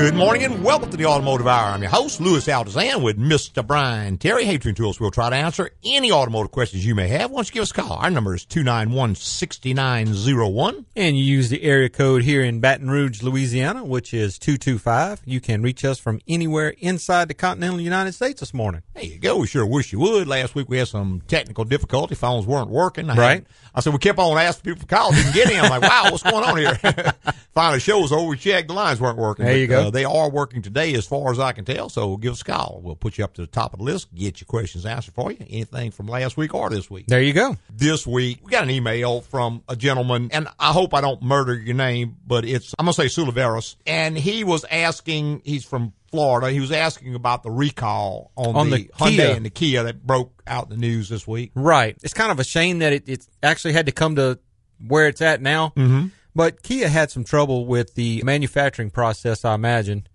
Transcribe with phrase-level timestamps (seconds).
[0.00, 1.74] Good morning and welcome to the Automotive Hour.
[1.74, 3.64] I'm your host, Louis Altazan, with Mr.
[3.64, 4.46] Brian Terry.
[4.56, 7.30] Twin Tools, we'll try to answer any automotive questions you may have.
[7.30, 7.92] Don't you give us a call?
[7.92, 10.86] Our number is 291-6901.
[10.96, 15.20] And you use the area code here in Baton Rouge, Louisiana, which is 225.
[15.26, 18.80] You can reach us from anywhere inside the continental United States this morning.
[18.94, 19.36] There you go.
[19.36, 20.26] We sure wish you would.
[20.26, 22.14] Last week we had some technical difficulty.
[22.14, 23.10] Phones weren't working.
[23.10, 23.44] I Right.
[23.74, 25.14] I said, we kept on asking people for calls.
[25.14, 25.60] Didn't get in.
[25.60, 26.78] I'm like, wow, what's going on here?
[27.52, 28.28] Finally, the show was over.
[28.28, 28.68] We checked.
[28.68, 29.44] The lines weren't working.
[29.44, 29.88] There you go.
[29.88, 31.88] Uh, they are working today as far as I can tell.
[31.88, 32.80] So give us a call.
[32.82, 35.30] We'll put you up to the top of the list, get your questions answered for
[35.32, 35.38] you.
[35.48, 37.06] Anything from last week or this week.
[37.06, 37.56] There you go.
[37.72, 38.40] this week.
[38.44, 42.16] We got an email from a gentleman, and I hope I don't murder your name,
[42.26, 43.76] but it's, I'm going to say Suliveros.
[43.86, 48.70] And he was asking, he's from Florida, he was asking about the recall on, On
[48.70, 49.34] the, the Hyundai Kia.
[49.36, 51.52] and the Kia that broke out in the news this week.
[51.54, 51.96] Right.
[52.02, 54.38] It's kind of a shame that it, it actually had to come to
[54.86, 55.68] where it's at now.
[55.76, 56.08] Mm-hmm.
[56.34, 60.06] But Kia had some trouble with the manufacturing process, I imagine,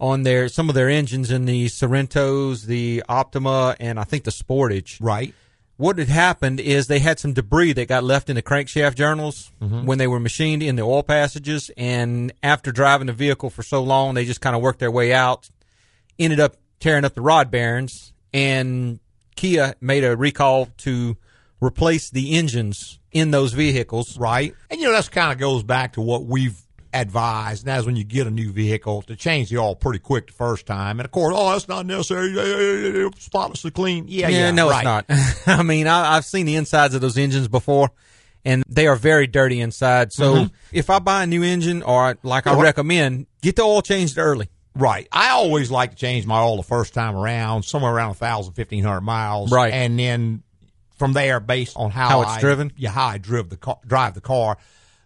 [0.00, 4.30] on their some of their engines in the Sorentos, the Optima, and I think the
[4.32, 4.98] Sportage.
[5.00, 5.34] Right.
[5.76, 9.50] What had happened is they had some debris that got left in the crankshaft journals
[9.60, 9.86] mm-hmm.
[9.86, 13.82] when they were machined in the oil passages, and after driving the vehicle for so
[13.82, 15.48] long, they just kind of worked their way out.
[16.18, 19.00] Ended up tearing up the rod bearings, and
[19.34, 21.16] Kia made a recall to
[21.60, 24.18] replace the engines in those vehicles.
[24.18, 24.54] Right.
[24.70, 26.60] And, you know, that's kind of goes back to what we've
[26.92, 27.66] advised.
[27.66, 30.32] And that's when you get a new vehicle to change the oil pretty quick the
[30.32, 31.00] first time.
[31.00, 33.10] And of course, oh, that's not necessary.
[33.18, 34.06] Spotlessly clean.
[34.08, 34.50] Yeah, yeah.
[34.50, 35.04] no, right.
[35.08, 35.58] it's not.
[35.58, 37.90] I mean, I, I've seen the insides of those engines before,
[38.44, 40.12] and they are very dirty inside.
[40.12, 42.60] So if I buy a new engine, or like I Mm-hmm.
[42.60, 44.48] Recommend, get the oil changed early.
[44.74, 45.06] Right.
[45.12, 48.54] I always like to change my oil the first time around, somewhere around a thousand,
[48.54, 49.52] fifteen hundred miles.
[49.52, 49.72] Right.
[49.72, 50.42] And then
[50.96, 52.72] from there, based on how, How it's I- driven?
[52.76, 54.58] Yeah, how I drive the car, drive the car.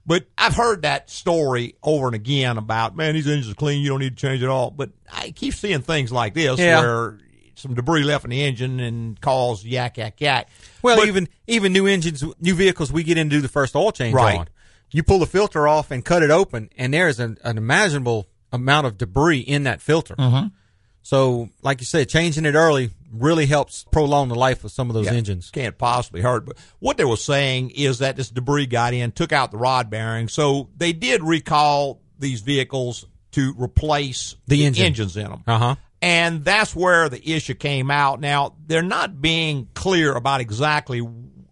[0.08, 3.82] But I've heard that story over and again about, man, these engines are clean.
[3.82, 4.70] You don't need to change it all.
[4.70, 6.78] But I keep seeing things like this Yeah.
[6.80, 7.18] where
[7.56, 10.48] some debris left in the engine and cause yak, yak, yak.
[10.82, 13.74] Well, But- even even new engines, new vehicles, we get in to do the first
[13.74, 14.38] oil change Right.
[14.38, 14.48] on.
[14.92, 18.28] You pull the filter off and cut it open, and there is an, an imaginable
[18.52, 20.14] amount of debris in that filter.
[20.14, 20.46] Mm-hmm.
[21.02, 24.94] So, like you said, changing it early really helps prolong the life of some of
[24.94, 25.50] those Yeah, engines.
[25.50, 26.46] Can't possibly hurt.
[26.46, 29.90] But what they were saying is that this debris got in, took out the rod
[29.90, 30.28] bearing.
[30.28, 34.86] So they did recall these vehicles to replace The engine.
[34.86, 35.42] engines in them.
[35.46, 35.74] Uh huh.
[36.02, 38.20] And that's where the issue came out.
[38.20, 41.02] Now, they're not being clear about exactly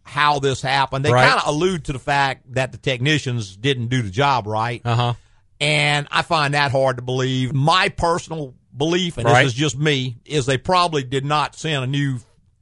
[0.02, 1.04] how this happened.
[1.04, 1.26] They Right.
[1.28, 4.82] kind of allude to the fact that the technicians didn't do the job right.
[4.84, 5.14] Uh huh.
[5.60, 7.54] And I find that hard to believe.
[7.54, 9.44] My personal belief, and Right.
[9.44, 12.18] this is just me, is they probably did not send a new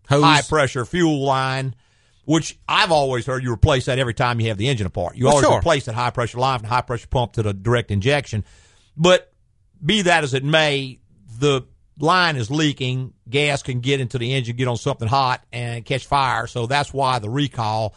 [0.08, 0.22] Hose.
[0.22, 1.74] high pressure fuel line,
[2.24, 5.16] which I've always heard you replace that every time you have the engine apart.
[5.16, 5.58] You Well, always sure.
[5.58, 8.44] replace that high pressure line from the high pressure pump to the direct injection.
[8.96, 9.32] But
[9.84, 11.00] be that as it may,
[11.38, 11.62] the
[11.98, 13.12] line is leaking.
[13.28, 16.46] Gas can get into the engine, get on something hot, and catch fire.
[16.46, 17.94] So that's why the recall.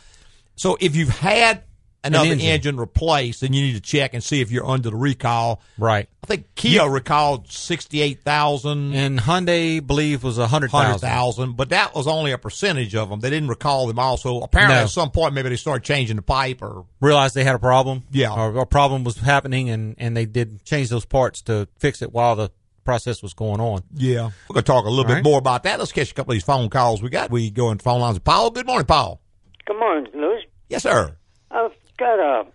[0.55, 1.63] So if you've had
[2.05, 2.47] another engine.
[2.47, 2.77] engine.
[2.77, 5.61] replaced, then you need to check and see if you're under the recall.
[5.77, 6.07] Right.
[6.23, 8.93] I think Kia recalled sixty-eight thousand.
[8.95, 11.09] And Hyundai, believe, was a hundred Hundred thousand.
[11.09, 13.19] thousand, but that was only a percentage of them.
[13.19, 14.17] They didn't recall them all.
[14.17, 14.83] So Apparently, No.
[14.83, 18.03] at some point, maybe they started changing the pipe or Realized they had a problem.
[18.11, 18.33] Yeah.
[18.33, 22.11] Or a problem was happening, and and they did change those parts to fix it
[22.11, 22.49] while the
[22.83, 23.81] process was going on.
[23.95, 24.29] yeah.
[24.47, 25.23] We're gonna talk a little All bit right.
[25.23, 25.79] more about that.
[25.79, 27.31] Let's catch a couple of these phone calls we got.
[27.31, 28.51] We go into phone lines with Paul.
[28.51, 29.19] Good morning, Paul.
[29.65, 30.41] Good morning, Louis.
[30.69, 31.15] Yes, sir.
[31.49, 32.45] I've got a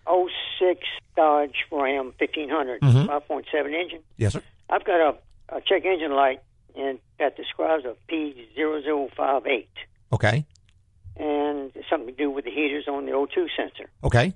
[0.59, 0.81] 06
[1.17, 4.01] Dodge Ram 1500 5.7 engine.
[4.17, 4.43] Yes, sir.
[4.69, 6.41] I've got a, a check engine light
[6.77, 9.67] and that describes a P0058
[10.13, 10.45] Okay.
[11.17, 13.91] and something to do with the heaters on the O2 sensor.
[14.05, 14.35] Okay.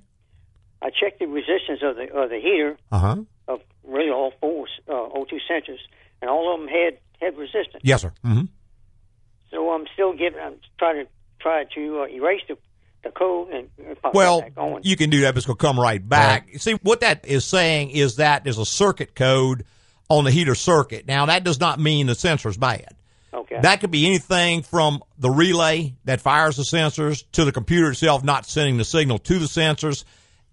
[0.81, 3.15] I checked the resistance of the of the heater Uh huh.
[3.47, 5.79] of really all four uh, O2 sensors
[6.21, 7.81] and all of them had had resistance.
[7.83, 8.11] Yes, sir.
[8.25, 8.45] Mm-hmm.
[9.51, 12.57] So I'm still giving I'm trying to try to uh, erase the
[13.05, 13.69] the code and
[14.01, 14.81] pop Well, back on.
[14.83, 16.49] you can do that, but it's going to come right back.
[16.57, 19.63] See, what that is saying is that there's a circuit code
[20.09, 21.07] on the heater circuit.
[21.07, 22.95] Now, that does not mean the sensor's bad.
[23.33, 23.59] okay.
[23.61, 28.23] That could be anything from the relay that fires the sensors to the computer itself
[28.23, 30.03] not sending the signal to the sensors.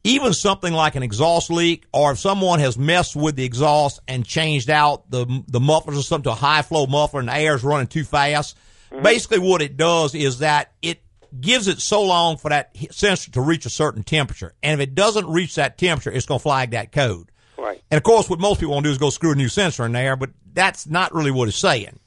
[0.04, 4.26] Even something like an exhaust leak, or if someone has messed with the exhaust and
[4.26, 7.54] changed out the the mufflers or something to a high flow muffler and the air
[7.54, 8.56] is running too fast.
[8.90, 9.04] Mm-hmm.
[9.04, 11.01] Basically, what it does is that it
[11.40, 14.94] gives it so long for that sensor to reach a certain temperature, and if it
[14.94, 17.30] doesn't reach that temperature, it's going to flag that code.
[17.58, 17.80] right.
[17.90, 19.84] And of course, what most people want to do is go screw a new sensor
[19.86, 21.98] in there, but that's not really what it's saying.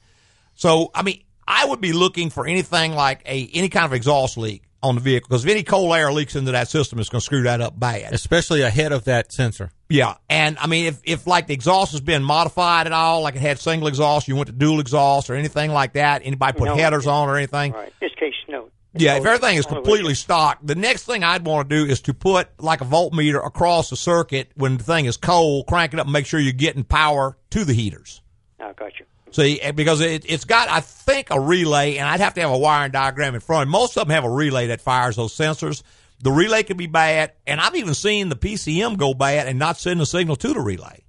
[0.54, 4.36] So, I mean, I would be looking for anything like a any kind of exhaust
[4.36, 7.20] leak on the vehicle because if any cold air leaks into that system, it's going
[7.20, 8.12] to screw that up bad.
[8.12, 9.70] especially ahead of that sensor.
[9.88, 13.36] Yeah, and I mean, if if like the exhaust has been modified at all, like
[13.36, 16.66] it had single exhaust, you went to dual exhaust or anything like that, anybody put
[16.66, 16.76] No.
[16.76, 17.88] headers on or anything, Right.
[17.88, 18.68] In This case, no.
[18.98, 22.14] Yeah, if everything is completely stock, the next thing I'd want to do is to
[22.14, 26.06] put like a voltmeter across the circuit when the thing is cold, crank it up,
[26.06, 28.22] and make sure you're getting power to the heaters.
[28.60, 29.06] I got you.
[29.30, 32.50] See, eh, because it, it's got, I think, a relay, and I'd have to have
[32.50, 33.68] a wiring diagram in front.
[33.68, 35.82] Most of them have a relay that fires those sensors.
[36.20, 39.78] The relay can be bad, and I've even seen the PCM go bad and not
[39.78, 41.04] send a signal to the relay.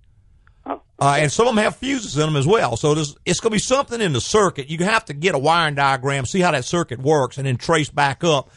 [0.99, 2.75] Uh, and some of them have fuses in them as well.
[2.75, 4.69] So it's going to be something in the circuit.
[4.69, 7.89] You have to get a wiring diagram, see how that circuit works, and then trace
[7.89, 8.49] back up.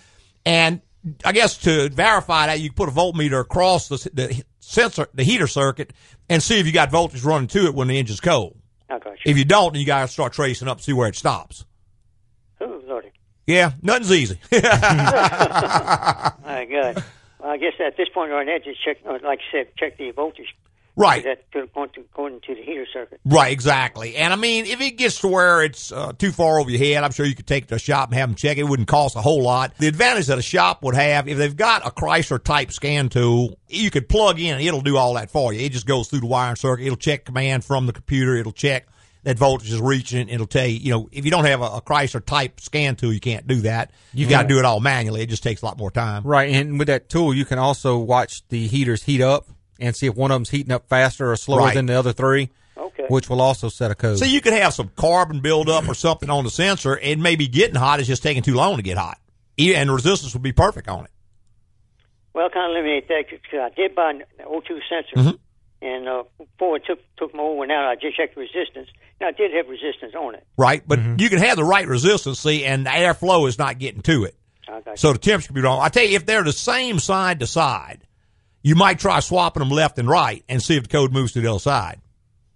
[0.47, 0.81] And
[1.25, 5.23] I guess to verify that, you can put a voltmeter across the, the sensor, the
[5.23, 5.93] heater circuit,
[6.31, 8.57] and see if you got voltage running to it when the engine's cold.
[8.89, 9.31] I got you.
[9.31, 11.67] If you don't, then you got to start tracing up, see where it stops.
[12.61, 13.11] Oh, Lordy.
[13.47, 14.39] Yeah, nothing's easy.
[14.53, 14.61] My
[16.71, 17.05] God.
[17.39, 19.97] Well, I guess at this point right now, just check, uh, like I said, check
[19.99, 20.55] the voltage.
[20.97, 23.21] Right, That to, going to going to the heater circuit.
[23.25, 24.17] right, exactly.
[24.17, 27.05] And I mean, if it gets to where it's uh, too far over your head,
[27.05, 28.61] I'm sure you could take it to a shop and have them check it.
[28.61, 29.77] It wouldn't cost a whole lot.
[29.79, 33.59] The advantage that a shop would have, if they've got a Chrysler type scan tool,
[33.69, 35.61] you could plug in and it'll do all that for you.
[35.61, 36.85] It just goes through the wiring circuit.
[36.85, 38.37] It'll check command from the computer.
[38.37, 38.87] It'll check
[39.23, 40.29] that voltage is reaching.
[40.29, 43.13] It'll tell you, you know, if you don't have a, a Chrysler type scan tool,
[43.13, 43.91] you can't do that.
[44.15, 45.21] You've got to do it all manually.
[45.23, 46.23] It just takes a lot more time.
[46.25, 49.47] Right, and with that tool, you can also watch the heaters heat up
[49.81, 51.75] and see if one of them's heating up faster or slower Right.
[51.75, 53.06] than the other three, Okay.
[53.09, 54.19] which will also set a code.
[54.19, 56.94] So you could have some carbon buildup or something on the sensor.
[56.94, 58.00] and maybe getting hot.
[58.00, 59.19] is just taking too long to get hot.
[59.59, 61.11] And resistance would be perfect on it.
[62.32, 65.37] Well, kind of eliminate that because I did buy an O2 sensor, Mm-hmm.
[65.87, 68.88] and uh, before it took took my old one out, I just checked the resistance.
[69.21, 70.47] Now, I did have resistance on it.
[70.56, 70.82] Right?
[70.87, 74.25] But you can have the right resistance, see, and the airflow is not getting to
[74.25, 74.35] it.
[74.69, 75.81] I got So the temperature could be wrong.
[75.82, 78.00] I tell you, if they're the same side to side,
[78.62, 81.41] you might try swapping them left and right and see if the code moves to
[81.41, 82.01] the other side.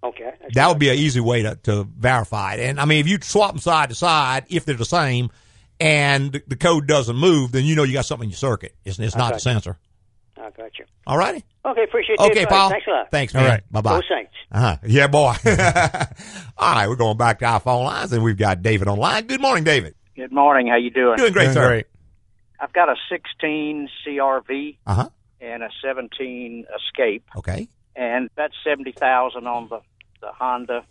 [0.02, 0.32] Okay.
[0.40, 2.60] That's That would be an easy way to, to verify it.
[2.60, 5.30] And I mean, if you swap them side to side, if they're the same,
[5.80, 8.74] and the, the code doesn't move, then you know you got something in your circuit.
[8.84, 9.40] It's, it's not the Okay.
[9.40, 9.78] sensor.
[10.36, 10.84] I got you.
[11.06, 11.42] All righty.
[11.64, 12.30] Okay, appreciate it.
[12.30, 12.44] Okay.
[12.44, 12.68] Paul.
[12.68, 13.10] Thanks a lot.
[13.10, 13.42] Thanks, man.
[13.44, 13.62] All right.
[13.72, 14.00] Bye bye.
[14.00, 14.32] Go Saints.
[14.52, 14.76] Uh-huh.
[14.86, 15.32] Yeah, boy.
[16.58, 19.26] All right, we're going back to our phone lines, and we've got David on line.
[19.26, 19.94] Good morning, David.
[20.16, 20.66] Good morning.
[20.68, 21.16] How you doing?
[21.16, 21.68] Doing great, Doing sir.
[21.68, 21.86] great.
[22.60, 25.08] I've got a 16 CRV Uh huh.
[25.44, 27.68] And a 17 Escape, Okay.
[27.96, 29.80] and that's 70,000 on the
[30.20, 30.84] the Honda,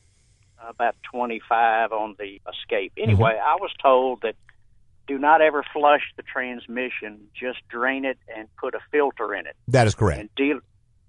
[0.67, 2.93] about 25 on the Escape.
[2.95, 3.09] Mm-hmm.
[3.09, 4.35] Anyway, I was told that
[5.07, 9.55] do not ever flush the transmission; just drain it and put a filter in it.
[9.69, 10.19] That is correct.
[10.21, 10.59] And deal.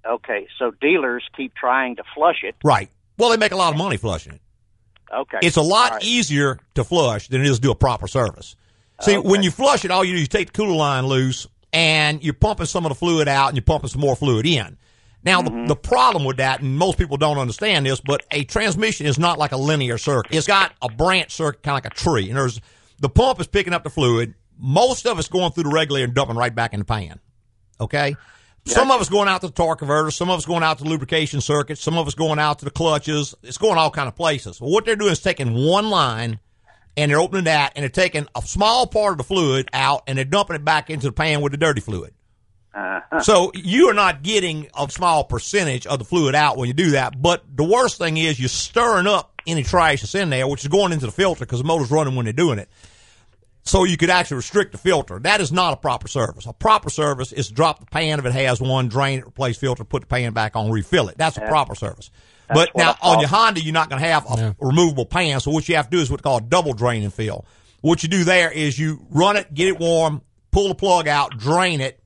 [0.07, 2.55] Okay, so dealers keep trying to flush it.
[2.65, 2.91] Right.
[3.19, 4.41] Well, they make a lot of money flushing it.
[5.13, 6.03] Okay, It's a lot right.
[6.05, 8.57] easier to flush than it is to do a proper service.
[9.01, 9.29] See, Okay.
[9.29, 12.33] when you flush it, all you do is take the cooler line loose and you're
[12.33, 14.79] pumping some of the fluid out and you're pumping some more fluid in.
[15.25, 15.67] Now, the, mm-hmm.
[15.67, 19.39] the problem with that, and most people don't understand this, but a transmission is not
[19.39, 20.35] like a linear circuit.
[20.35, 22.29] It's got a branch circuit, kind of like a tree.
[22.29, 22.61] And there's
[23.01, 24.35] the pump is picking up the fluid.
[24.57, 27.19] Most of it's going through the regulator and dumping right back in the pan.
[27.81, 28.15] Okay.
[28.67, 30.11] Some of it's going out to the torque converter.
[30.11, 31.77] Some of it's going out to the lubrication circuit.
[31.77, 33.35] Some of it's going out to the clutches.
[33.43, 34.61] It's going all kind of places.
[34.61, 36.39] Well, what they're doing is taking one line
[36.97, 40.17] and they're opening that and they're taking a small part of the fluid out and
[40.17, 42.15] they're dumping it back into the pan with the dirty fluid.
[42.75, 43.21] Uh-huh.
[43.21, 46.91] So you are not getting a small percentage of the fluid out when you do
[46.93, 47.21] that.
[47.21, 50.69] But the worst thing is you're stirring up any trash that's in there, which is
[50.69, 52.69] going into the filter because the motor's running when they're doing it.
[53.67, 55.19] So you could actually restrict the filter.
[55.19, 56.45] That is not a proper service.
[56.47, 59.85] A proper service is drop the pan if it has one, drain it, replace filter,
[59.85, 61.17] put the pan back on, refill it.
[61.17, 62.11] That's a proper service.
[62.49, 65.41] But now on your Honda, you're not going to have a removable pan.
[65.41, 67.45] So what you have to do is what's called double drain and fill.
[67.81, 71.37] What you do there is you run it, get it warm, pull the plug out,
[71.37, 72.01] drain it,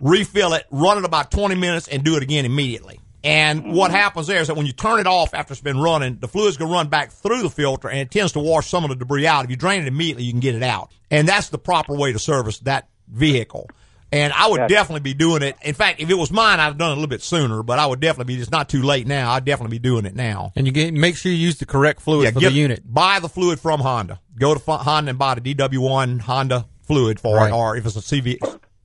[0.00, 3.00] refill it, run it about 20 minutes, and do it again immediately.
[3.22, 6.18] And what happens there is that when you turn it off after it's been running,
[6.18, 8.82] the fluid's going to run back through the filter and it tends to wash some
[8.84, 9.44] of the debris out.
[9.44, 10.90] If you drain it immediately, you can get it out.
[11.10, 13.68] And that's the proper way to service that vehicle.
[14.12, 15.56] And I would definitely be doing it.
[15.62, 17.78] In fact, if it was mine, I'd have done it a little bit sooner, but
[17.78, 19.30] I would definitely be, it's not too late now.
[19.32, 20.52] I'd definitely be doing it now.
[20.56, 22.82] And you get make sure you use the correct fluid for get- the unit.
[22.84, 24.20] Buy the fluid from Honda.
[24.38, 27.48] Go to Honda and buy the DW1 Honda fluid for Right.
[27.50, 28.38] it, or if it's a CV,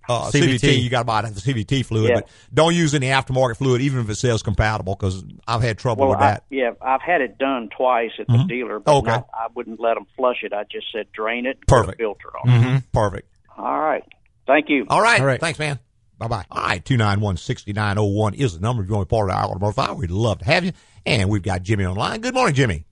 [0.07, 0.59] uh, CVT.
[0.59, 2.09] CVT, you got to buy the CVT fluid.
[2.09, 2.15] Yeah.
[2.17, 6.01] But don't use any aftermarket fluid, even if it says compatible, because I've had trouble
[6.01, 6.43] Well, with I, that.
[6.51, 9.09] yeah, I've had it done twice at the dealer, but Okay.
[9.09, 10.53] not, I wouldn't let them flush it.
[10.53, 11.97] I just said drain it, and put a Perfect.
[11.99, 12.49] filter on.
[12.51, 12.61] it.
[12.61, 12.83] Mhm.
[12.93, 13.27] Perfect.
[13.57, 14.03] All right,
[14.47, 14.85] thank you.
[14.89, 15.19] All right.
[15.19, 15.39] All right.
[15.39, 15.79] Thanks, man.
[16.17, 16.45] Bye bye.
[16.49, 16.83] All right.
[16.83, 19.95] 291 6901 is the number if you want to be part of our automotive file.
[19.97, 20.71] We'd love to have you.
[21.05, 22.21] And we've got Jimmy online.
[22.21, 22.85] Good morning, Jimmy.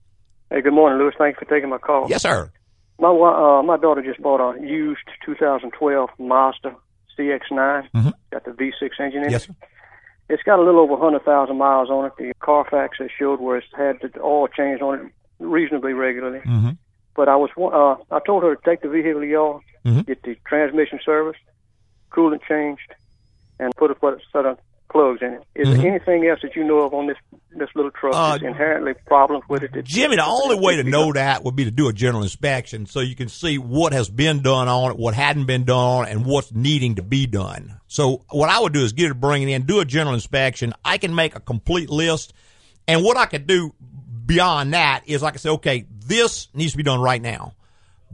[0.50, 1.12] Hey, good morning, Louis.
[1.18, 2.06] Thanks for taking my call.
[2.08, 2.50] Yes, sir.
[3.00, 6.76] My uh, my daughter just bought a used 2012 Mazda
[7.18, 7.88] CX-9.
[7.94, 8.12] Mhm.
[8.30, 9.46] Got the V6 engine in Yes, it.
[9.48, 9.54] sir.
[10.28, 12.12] It's got a little over 100,000 miles on it.
[12.18, 16.38] The Carfax has showed where it's had the oil changed on it reasonably regularly.
[16.40, 16.70] Mm-hmm.
[17.16, 20.06] But I was wa- uh, I told her to take the vehicle to y'all, Mhm.
[20.06, 21.36] get the transmission service,
[22.10, 22.92] coolant changed,
[23.58, 23.96] and put a
[24.32, 24.58] set of
[24.90, 25.42] plugs in it.
[25.54, 25.76] Is Mhm.
[25.76, 27.16] there anything else that you know of on this
[27.56, 29.84] this little truck Uh, that's inherently problems with it?
[29.84, 32.98] Jimmy, the only way to know that would be to do a general inspection so
[32.98, 36.10] you can see what has been done on it, what hadn't been done on it,
[36.10, 37.74] and what's needing to be done.
[37.86, 40.72] So what I would do is get it, bring it in, do a general inspection.
[40.84, 42.32] I can make a complete list.
[42.88, 43.72] And what I could do
[44.26, 47.52] beyond that is I can say, okay, this needs to be done right now.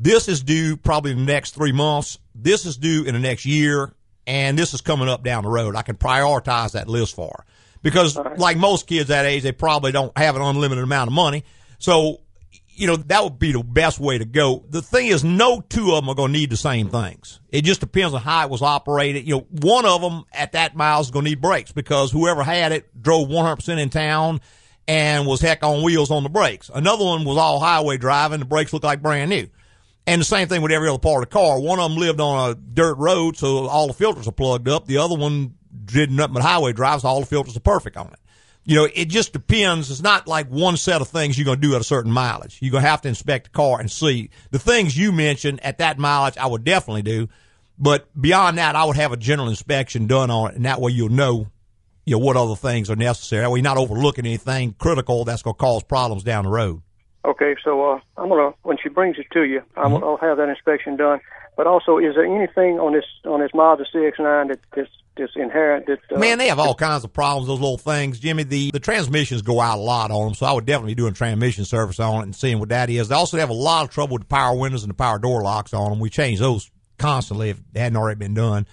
[0.02, 2.18] This is due probably in the next three months.
[2.34, 3.92] This is due in the next year.
[4.26, 5.76] And this is coming up down the road.
[5.76, 7.44] I can prioritize that list for her.
[7.82, 11.44] Because like most kids that age, they probably don't have an unlimited amount of money.
[11.78, 12.20] So,
[12.68, 14.64] you know, that would be the best way to go.
[14.70, 17.40] The thing is, no two of them are going to need the same things.
[17.50, 19.26] It just depends on how it was operated.
[19.26, 22.42] You know, one of them at that mile is going to need brakes because whoever
[22.42, 24.40] had it drove 100% in town
[24.88, 26.70] and was heck on wheels on the brakes.
[26.72, 28.40] Another one was all highway driving.
[28.40, 29.48] The brakes looked like brand new.
[30.10, 31.60] And the same thing with every other part of the car.
[31.60, 34.86] One of them lived on a dirt road, so all the filters are plugged up.
[34.86, 38.08] The other one did nothing but highway drives, so all the filters are perfect on
[38.08, 38.18] it.
[38.64, 39.88] You know, it just depends.
[39.88, 42.58] It's not like one set of things you're going to do at a certain mileage.
[42.60, 44.30] You're going to have to inspect the car and see.
[44.50, 47.28] The things you mentioned at that mileage, I would definitely do.
[47.78, 50.90] But beyond that, I would have a general inspection done on it, and that way
[50.90, 51.46] you'll know,
[52.04, 53.42] you know, what other things are necessary.
[53.42, 56.82] That way you're not overlooking anything critical that's going to cause problems down the road.
[57.24, 60.04] Okay, so uh, I'm gonna when she brings it to you, I'm, Mm-hmm.
[60.04, 61.20] I'll have that inspection done.
[61.56, 65.86] But also, is there anything on this on this Mazda CX-9 that that's, that's inherent
[65.86, 68.18] that uh, Man, they have all kinds of problems, those little things.
[68.18, 71.02] Jimmy, the, the transmissions go out a lot on them, so I would definitely be
[71.02, 73.08] doing transmission service on it and seeing what that is.
[73.08, 75.42] They also have a lot of trouble with the power windows and the power door
[75.42, 75.98] locks on them.
[76.00, 78.66] We change those constantly if they hadn't already been done.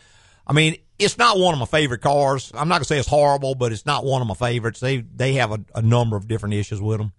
[0.45, 2.51] I mean, it's not one of my favorite cars.
[2.53, 4.79] I'm not going to say it's horrible, but it's not one of my favorites.
[4.79, 7.11] They they have a, a number of different issues with them.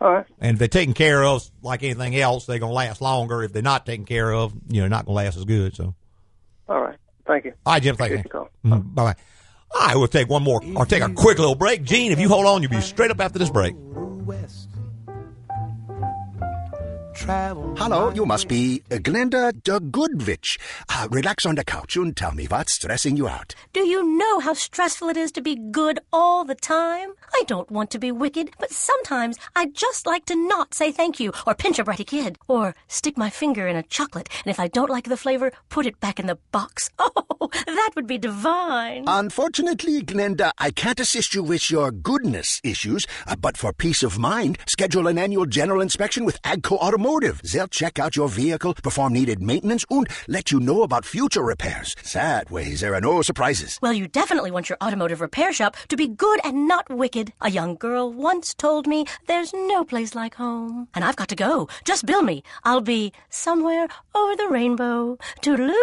[0.00, 0.26] All right?
[0.40, 3.42] And if they're taken care of like anything else, they're going to last longer.
[3.42, 5.74] If they're not taken care of, you know, not going to last as good.
[5.74, 5.94] So,
[6.68, 7.52] All right, thank you.
[7.66, 8.18] all right, Jim, thank you.
[8.18, 8.82] Appreciate the call.
[8.94, 9.14] Bye bye.
[9.74, 11.82] All right, we'll take one more or take a quick little break.
[11.82, 13.74] Gene, if you hold on, you'll be straight up after this break.
[13.76, 14.68] West.
[17.20, 20.56] Hello, you must be uh, Glenda the Good Witch.
[20.88, 23.54] Uh, relax on the couch and tell me what's stressing you out.
[23.72, 27.10] Do you know how stressful it is to be good all the time?
[27.34, 31.20] I don't want to be wicked, but sometimes I'd just like to not say thank
[31.20, 34.60] you, or pinch a bratty kid, or stick my finger in a chocolate, and if
[34.60, 36.90] I don't like the flavor, put it back in the box.
[37.40, 39.04] Oh, that would be divine.
[39.06, 44.18] Unfortunately, Glenda, I can't assist you with your goodness issues, uh, but for peace of
[44.18, 47.40] mind, schedule an annual general inspection with Agco Automotive.
[47.42, 51.94] They'll check out your vehicle, perform needed maintenance, and let you know about future repairs.
[52.12, 53.78] That way, there are no surprises.
[53.80, 57.17] Well, you definitely want your automotive repair shop to be good and not wicked.
[57.40, 60.88] A young girl once told me there's no place like home.
[60.94, 61.68] And I've got to go.
[61.84, 62.42] Just bill me.
[62.64, 65.18] I'll be somewhere over the rainbow.
[65.42, 65.74] Toodaloo!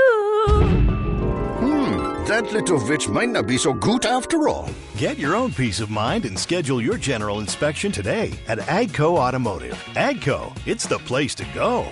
[1.59, 4.69] Hmm, that little witch might not be so good after all.
[4.97, 9.77] Get your own peace of mind and schedule your general inspection today at Agco Automotive.
[9.95, 11.85] Agco, it's the place to go.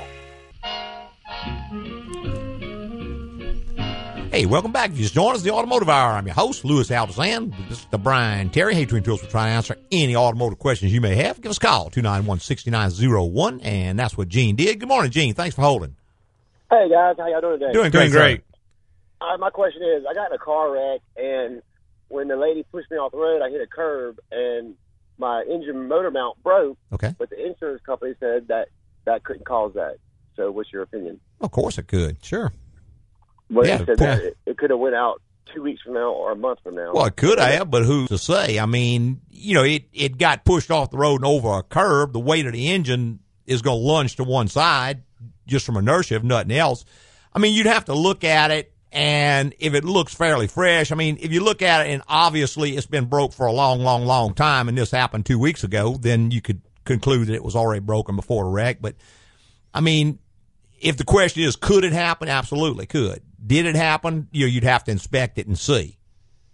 [4.34, 4.90] Hey, welcome back.
[4.90, 6.14] If you just joined us, the Automotive Hour.
[6.14, 7.54] I'm your host, Louis Altazan.
[7.70, 8.74] This is the Brian Terry.
[8.74, 11.40] Hey, Twin Tools, we're trying to answer any automotive questions you may have.
[11.40, 14.80] Give us a call, 291-6901, and that's what Gene did.
[14.80, 15.36] Good morning, Gene.
[15.36, 15.96] Thanks for holding.
[16.72, 17.74] Hey guys, how y'all doing today?
[17.74, 18.12] Doing great.
[18.12, 18.40] sir.
[19.22, 21.62] Uh, my question is, I got in a car wreck, and
[22.08, 24.74] when the lady pushed me off the road, I hit a curb, and
[25.20, 26.80] my engine motor mount broke.
[26.92, 27.14] Okay.
[27.20, 28.70] But the insurance company said that
[29.06, 29.98] that couldn't cause that.
[30.36, 31.20] So, what's your opinion?
[31.40, 32.18] Of course it could.
[32.26, 32.52] Sure.
[33.54, 35.22] Well, Yeah, said that it, it could have went out
[35.54, 36.94] two weeks from now or a month from now.
[36.94, 38.60] Well, it could have, but who's to say?
[38.60, 42.14] I mean, you know, it, it got pushed off the road and over a curb.
[42.14, 45.04] The weight of the engine is going to lunge to one side
[45.46, 46.86] just from inertia, if nothing else.
[47.34, 50.96] I mean, you'd have to look at it, and if it looks fairly fresh, I
[50.96, 54.06] mean, if you look at it and obviously it's been broke for a long, long,
[54.06, 57.56] long time, and this happened two weeks ago, then you could conclude that it was
[57.56, 58.78] already broken before the wreck.
[58.82, 58.96] But,
[59.74, 60.20] I mean,
[60.80, 62.30] if the question is, could it happen?
[62.30, 63.22] Absolutely could.
[63.46, 64.28] Did it happen?
[64.32, 65.98] You know, you'd have to inspect it and see.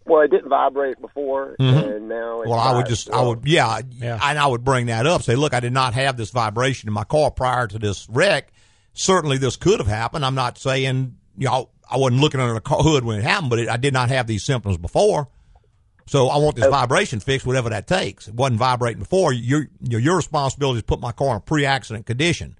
[0.05, 2.49] Well, it didn't vibrate before, and now it's Mm-hmm.
[2.49, 2.89] Well, I would vibes.
[2.89, 5.21] just, I would, yeah, and I would bring that up.
[5.21, 8.51] Say, look, I did not have this vibration in my car prior to this wreck.
[8.93, 10.25] Certainly, this could have happened.
[10.25, 13.51] I'm not saying, you know, I wasn't looking under the car hood when it happened,
[13.51, 15.27] but it, I did not have these symptoms before.
[16.07, 18.27] So I want this vibration fixed, whatever that takes.
[18.27, 19.31] It wasn't vibrating before.
[19.31, 22.57] Your your, your responsibility is to put my car in a pre-accident condition.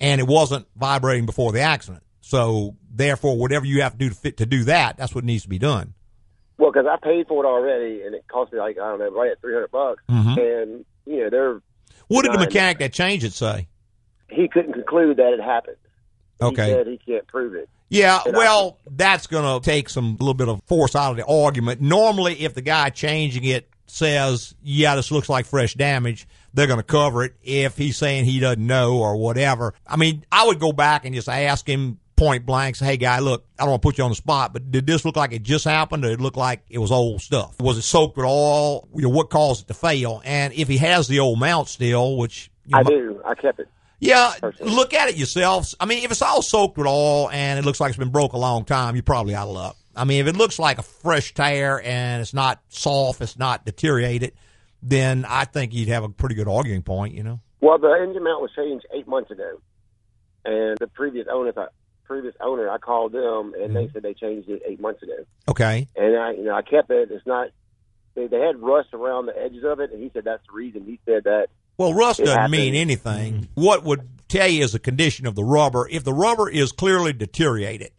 [0.00, 2.02] and it wasn't vibrating before the accident.
[2.28, 5.44] So therefore, whatever you have to do to fit to do that, that's what needs
[5.44, 5.94] to be done.
[6.58, 9.10] Well, because I paid for it already, and it cost me like I don't know,
[9.10, 10.02] right at three hundred bucks.
[10.10, 10.36] Mhm.
[10.36, 11.62] And you know, they're
[12.08, 13.68] What did the mechanic that changed it say?
[14.30, 15.78] he couldn't conclude that it happened.
[16.42, 16.66] Okay.
[16.66, 17.70] He said he can't prove it.
[17.88, 21.16] Yeah, And I- well, that's going to take some little bit of force out of
[21.16, 21.80] the argument.
[21.80, 26.78] Normally, if the guy changing it says, "Yeah, this looks like fresh damage," they're going
[26.78, 27.36] to cover it.
[27.42, 31.14] If he's saying he doesn't know or whatever, I mean, I would go back and
[31.14, 34.04] just ask him point blank, say, "Hey, guy, look, I don't want to put you
[34.04, 36.36] on the spot, but did this look like it just happened, or did it look
[36.36, 37.54] like it was old stuff?
[37.60, 38.88] Was it soaked with oil?
[38.94, 42.16] You know, what caused it to fail?" And if he has the old mount still,
[42.16, 43.22] which you know, I do.
[43.24, 43.68] I kept it.
[44.00, 44.74] yeah, Personally.
[44.74, 45.74] look at it yourself.
[45.80, 48.32] I mean, if it's all soaked with oil and it looks like it's been broke
[48.34, 49.76] a long time, you're probably out of luck.
[49.96, 53.64] I mean, if it looks like a fresh tear and it's not soft, it's not
[53.64, 54.32] deteriorated,
[54.82, 57.40] then I think you'd have a pretty good arguing point, you know?
[57.60, 59.60] Well, the engine mount was changed eight months ago,
[60.44, 61.68] and the previous owner, the
[62.08, 63.74] previous owner, I called them, and Mm-hmm.
[63.74, 65.18] they said they changed it eight months ago.
[65.46, 65.86] Okay.
[65.94, 67.10] And I, you know, I kept it.
[67.12, 67.48] It's not.
[68.14, 70.84] They, they had rust around the edges of it, and he said that's the reason.
[70.84, 72.80] He said that Well, rust doesn't mean happens.
[73.06, 73.48] anything.
[73.54, 75.86] What would tell you is the condition of the rubber.
[75.88, 77.92] If the rubber is clearly deteriorated,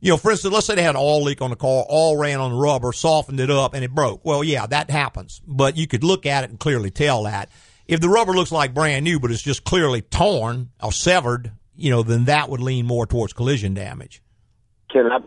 [0.00, 2.16] you know, for instance, let's say they had an oil leak on the car, all
[2.16, 4.24] ran on the rubber, softened it up, and it broke.
[4.24, 5.42] Well, yeah, that happens.
[5.46, 7.50] But you could look at it and clearly tell that.
[7.86, 11.90] If the rubber looks like brand new, but it's just clearly torn or severed, you
[11.90, 14.22] know, then that would lean more towards collision damage.
[14.90, 15.18] can I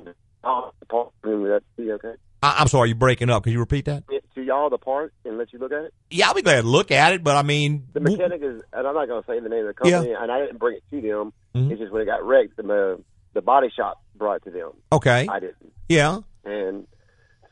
[0.88, 2.14] part that be okay?
[2.42, 3.44] I, I'm sorry, you're breaking up.
[3.44, 4.04] Can you repeat that?
[4.36, 5.94] To y'all the part and let you look at it.
[6.10, 8.88] Yeah, I'll be glad to look at it, but I mean, The mechanic is, and
[8.88, 10.84] I'm not going to say the name of the company, and I didn't bring it
[10.92, 11.34] to them.
[11.56, 11.72] Mhm.
[11.72, 13.04] It's just when it got wrecked, the
[13.34, 14.72] the body shop brought it to them.
[14.92, 16.20] okay, I didn't, yeah.
[16.46, 16.88] and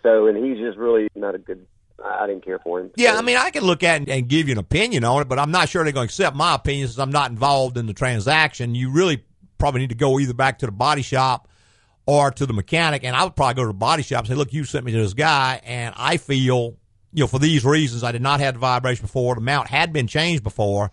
[0.04, 1.66] so and he's just really not a good.
[2.04, 2.92] I didn't care for him.
[2.96, 5.22] Yeah, So- I mean, I can look at and, and give you an opinion on
[5.22, 7.78] it, but I'm not sure they're going to accept my opinion since I'm not involved
[7.78, 8.76] in the transaction.
[8.76, 9.24] You really
[9.58, 11.48] probably need to go either back to the body shop
[12.06, 14.36] or to the mechanic, and I would probably go to the body shop and say,
[14.36, 16.76] "Look, you sent me to this guy, and I feel,
[17.12, 19.36] you know, for these reasons, I did not have the vibration before.
[19.36, 20.92] The mount had been changed before."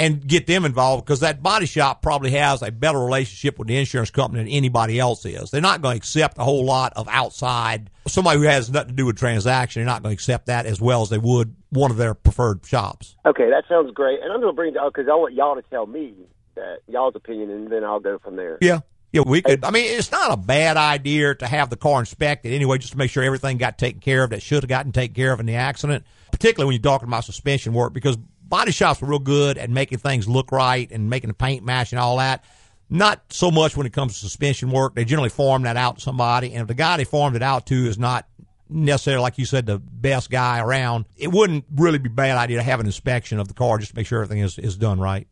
[0.00, 3.76] And get them involved because that body shop probably has a better relationship with the
[3.76, 5.50] insurance company than anybody else is.
[5.50, 8.94] They're not going to accept a whole lot of outside somebody who has nothing to
[8.94, 9.80] do with transaction.
[9.80, 12.64] They're not going to accept that as well as they would one of their preferred
[12.64, 13.14] shops.
[13.26, 15.54] Okay, that sounds great, and I'm going to bring uh, it because I want y'all
[15.54, 16.14] to tell me
[16.54, 18.56] that y'all's opinion, and then I'll go from there.
[18.62, 18.80] Yeah.
[19.12, 19.64] Yeah, we could.
[19.64, 22.98] I mean, it's not a bad idea to have the car inspected anyway, just to
[22.98, 25.46] make sure everything got taken care of that should have gotten taken care of in
[25.46, 26.04] the accident.
[26.30, 28.16] Particularly when you're talking about suspension work, because
[28.50, 31.92] body shops are real good at making things look right and making the paint match
[31.92, 32.44] and all that.
[32.90, 34.94] Not so much when it comes to suspension work.
[34.96, 37.64] They generally farm that out to somebody, and if the guy they farmed it out
[37.66, 38.26] to is not
[38.68, 42.56] necessarily, like you said, the best guy around, it wouldn't really be a bad idea
[42.58, 44.98] to have an inspection of the car just to make sure everything is, is done
[45.00, 45.26] right.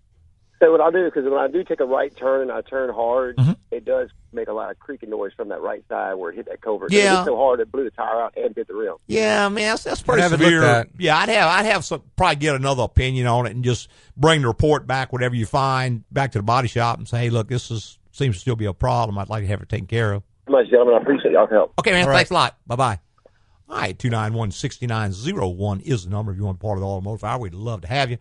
[0.60, 2.92] So what I'll do because when I do take a right turn and I turn
[2.92, 3.52] hard, Mm-hmm.
[3.70, 6.46] it does make a lot of creaking noise from that right side where it hit
[6.46, 6.92] that culvert.
[6.92, 7.14] Yeah.
[7.14, 8.96] it hit so hard it blew the tire out and hit the rim.
[9.06, 10.60] Yeah, I mean that's, that's pretty have it severe.
[10.60, 10.92] looked.
[10.98, 14.42] Yeah, I'd have I'd have some probably get another opinion on it and just bring
[14.42, 17.48] the report back, whatever you find, back to the body shop and say, hey, look,
[17.48, 19.18] this is seems to still be a problem.
[19.18, 20.22] I'd like to have it taken care of.
[20.48, 20.94] Much, gentlemen.
[20.94, 21.74] I appreciate y'all's help.
[21.78, 22.04] Okay, man.
[22.04, 22.16] All right.
[22.16, 22.56] Thanks a lot.
[22.66, 22.98] Bye bye.
[23.68, 26.58] All right, two nine one sixty nine zero one is the number if you want
[26.58, 27.38] to be part of the automotive hour.
[27.38, 28.16] We'd love to have you.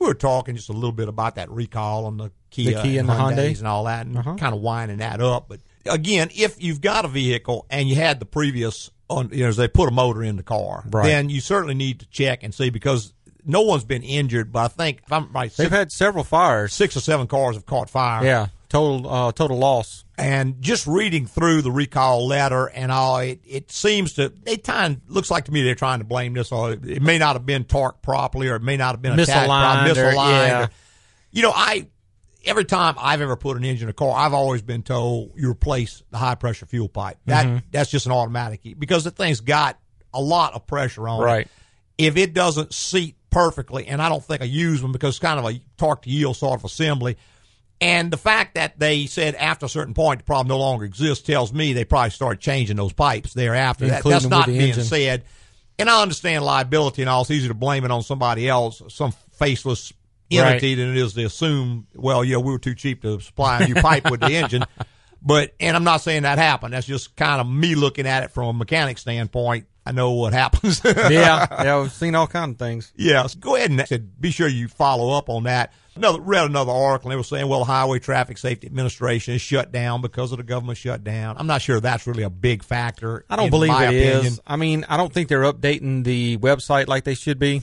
[0.00, 3.00] We were talking just a little bit about that recall on the Kia, The Kia
[3.00, 3.58] and the Hyundais Hyundai?
[3.58, 4.34] and all that, and Uh-huh.
[4.36, 5.46] kind of winding that up.
[5.48, 9.52] But again, if you've got a vehicle and you had the previous, on, you know,
[9.52, 11.04] they put a motor in the car, Right.
[11.06, 13.12] then you certainly need to check and see because
[13.44, 14.50] no one's been injured.
[14.52, 16.72] But I think if I'm right, They've six, had several fires.
[16.72, 18.24] six or seven cars have caught fire.
[18.24, 20.04] Yeah, total uh, total loss.
[20.16, 25.00] And just reading through the recall letter and all, it, it seems to it kind
[25.08, 26.50] looks like to me they're trying to blame this.
[26.52, 29.48] Or it may not have been torqued properly, or it may not have been attacked
[29.50, 30.48] Misaligned or- misaligned.
[30.48, 30.64] yeah.
[30.64, 30.70] or-
[31.32, 31.86] you know, I
[32.44, 35.50] every time I've ever put an engine in a car, I've always been told you
[35.50, 37.18] replace the high pressure fuel pipe.
[37.26, 37.56] That Mm-hmm.
[37.70, 39.78] that's just an automatic because the thing's got
[40.12, 41.48] a lot of pressure on it Right.
[41.98, 45.38] if it doesn't seat perfectly, and I don't think I use them because it's kind
[45.38, 47.16] of a torque to yield sort of assembly.
[47.80, 51.26] And the fact that they said after a certain point the problem no longer exists
[51.26, 53.86] tells me they probably started changing those pipes thereafter.
[53.88, 54.84] That, that's not the being engine.
[54.84, 55.24] said.
[55.78, 57.22] And I understand liability and all.
[57.22, 59.94] It's easier to blame it on somebody else, some faceless
[60.30, 63.66] entity, than it is to assume, well, yeah, we were too cheap to supply a
[63.66, 64.64] new pipe with the engine.
[65.22, 66.74] But, and I'm not saying that happened.
[66.74, 69.66] That's just kind of me looking at it from a mechanic standpoint.
[69.90, 70.80] I know what happens.
[70.84, 72.92] Yeah, yeah, we've seen all kinds of things.
[72.94, 73.34] Yes.
[73.34, 75.72] Go ahead and said, be sure you follow up on that.
[75.96, 77.08] Another read another article.
[77.10, 80.44] and They were saying, well, Highway Traffic Safety Administration is shut down because of the
[80.44, 81.34] government shutdown.
[81.38, 83.24] I'm not sure that's really a big factor.
[83.28, 84.16] I don't in believe my it is.
[84.18, 84.38] opinion.
[84.46, 87.62] I mean, I don't think they're updating the website like they should be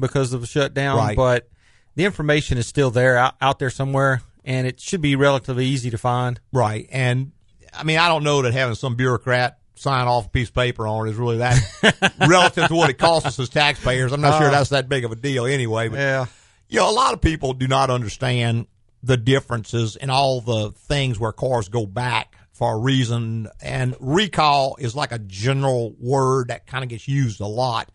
[0.00, 0.96] because of the shutdown.
[0.96, 1.16] Right.
[1.16, 1.48] But
[1.94, 4.22] the information is still there out, out there somewhere.
[4.44, 6.40] and it should be relatively easy to find.
[6.52, 6.88] Right.
[6.90, 7.32] And
[7.74, 10.86] I mean, I don't know that having some bureaucrat sign off a piece of paper
[10.86, 14.12] on it is really that relative to what it costs us as taxpayers.
[14.12, 14.50] I'm not sure uh.
[14.50, 15.88] that's that big of a deal anyway.
[15.88, 16.26] But, Yeah.
[16.68, 18.66] you know, a lot of people do not understand
[19.02, 23.48] the differences in all the things where cars go back for a reason.
[23.62, 27.90] And recall is like a general word that kind of gets used a lot.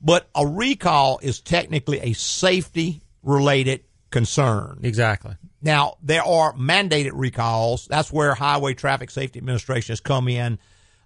[0.00, 4.80] But a recall is technically a safety related concern.
[4.82, 5.34] Exactly.
[5.62, 7.86] Now, there are mandated recalls.
[7.86, 10.58] That's where Highway Traffic Safety Administration has come in,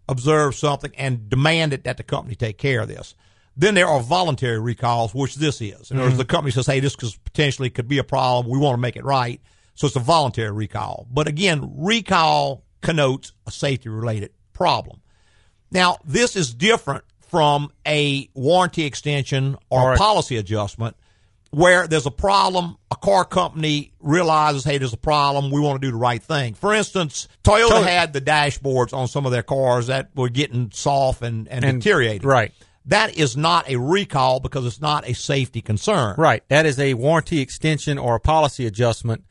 [0.08, 3.14] observed something, and demanded that the company take care of this.
[3.56, 5.90] Then there are voluntary recalls, which this is.
[5.90, 6.18] In other words, mm-hmm.
[6.18, 8.52] the company says, hey, this could potentially could be a problem.
[8.52, 9.40] We want to make it right.
[9.74, 11.06] So it's a voluntary recall.
[11.10, 15.00] But again, recall connotes a safety related problem.
[15.70, 20.96] Now, this is different from a warranty extension or a policy adjustment
[21.50, 25.87] where there's a problem, a car company realizes, hey, there's a problem, we want to
[25.87, 26.54] do the right thing.
[26.54, 30.70] For instance, Toyota Toyota- had the dashboards on some of their cars that were getting
[30.72, 32.24] soft and, and, And- deteriorated.
[32.24, 32.52] right.
[32.88, 36.14] That is not a recall because it's not a safety concern.
[36.18, 36.44] Right.
[36.48, 39.24] That is a warranty extension or a policy adjustment.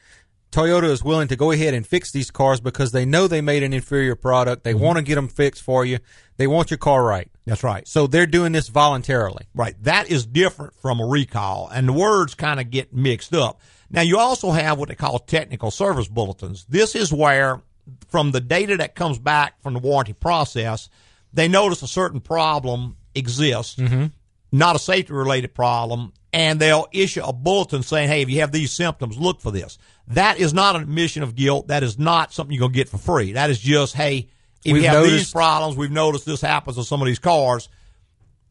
[0.55, 3.61] Toyota is willing to go ahead and fix these cars because they know they made
[3.61, 4.63] an inferior product.
[4.63, 4.83] They mm-hmm.
[4.83, 5.99] want to get them fixed for you.
[6.37, 7.29] They want your car right.
[7.43, 7.85] That's right.
[7.85, 9.47] So they're doing this voluntarily.
[9.53, 9.75] Right.
[9.83, 13.59] That is different from a recall, and the words kind of get mixed up.
[13.89, 16.63] Now, you also have what they call technical service bulletins.
[16.69, 17.61] This is where,
[18.07, 20.87] from the data that comes back from the warranty process,
[21.33, 24.05] they notice a certain problem exists, mm-hmm.
[24.53, 28.51] not a safety related problem, and they'll issue a bulletin saying, hey, if you have
[28.51, 29.77] these symptoms, look for this.
[30.09, 31.67] That is not an admission of guilt.
[31.67, 33.33] That is not something you're going to get for free.
[33.33, 34.29] That is just, hey,
[34.63, 37.69] if We've you have these problems, we've noticed this happens on some of these cars.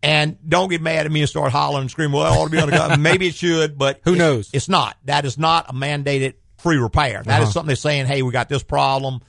[0.02, 2.14] And don't get mad at me and start hollering and screaming.
[2.14, 3.00] Well, it ought to be on the gun.
[3.02, 4.50] Maybe it should, but Who knows?
[4.52, 4.96] It's not.
[5.04, 7.22] That is not a mandated free repair.
[7.24, 7.52] That is Uh-huh.
[7.52, 8.06] something they're saying.
[8.06, 9.20] Hey, we got this problem.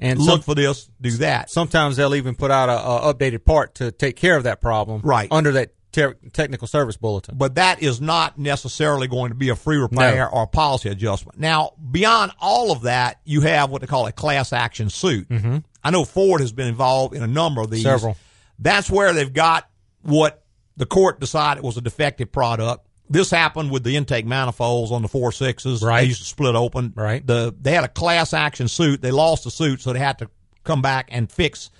[0.00, 0.90] And Look some- for this.
[1.00, 1.48] Do that.
[1.50, 5.00] sometimes they'll even put out a, a updated part to take care of that problem.
[5.04, 5.28] Right.
[5.30, 7.36] Under that ter- technical service bulletin.
[7.36, 10.30] but that is not necessarily going to be a free repair No.
[10.38, 11.38] or a policy adjustment.
[11.38, 15.28] Now, beyond all of that, you have what they call a class action suit.
[15.28, 15.58] Mm-hmm.
[15.82, 17.82] I know Ford has been involved in a number of these.
[17.82, 18.16] Several.
[18.58, 19.68] That's where they've got
[20.02, 20.42] what
[20.76, 22.86] the court decided was a defective product.
[23.08, 25.80] This happened with the intake manifolds on the four sixes.
[25.82, 26.00] Right.
[26.00, 26.92] They used to split open.
[26.96, 27.24] Right.
[27.24, 29.00] The they had a class action suit.
[29.00, 30.30] They lost the suit, so they had to
[30.64, 31.70] come back and fix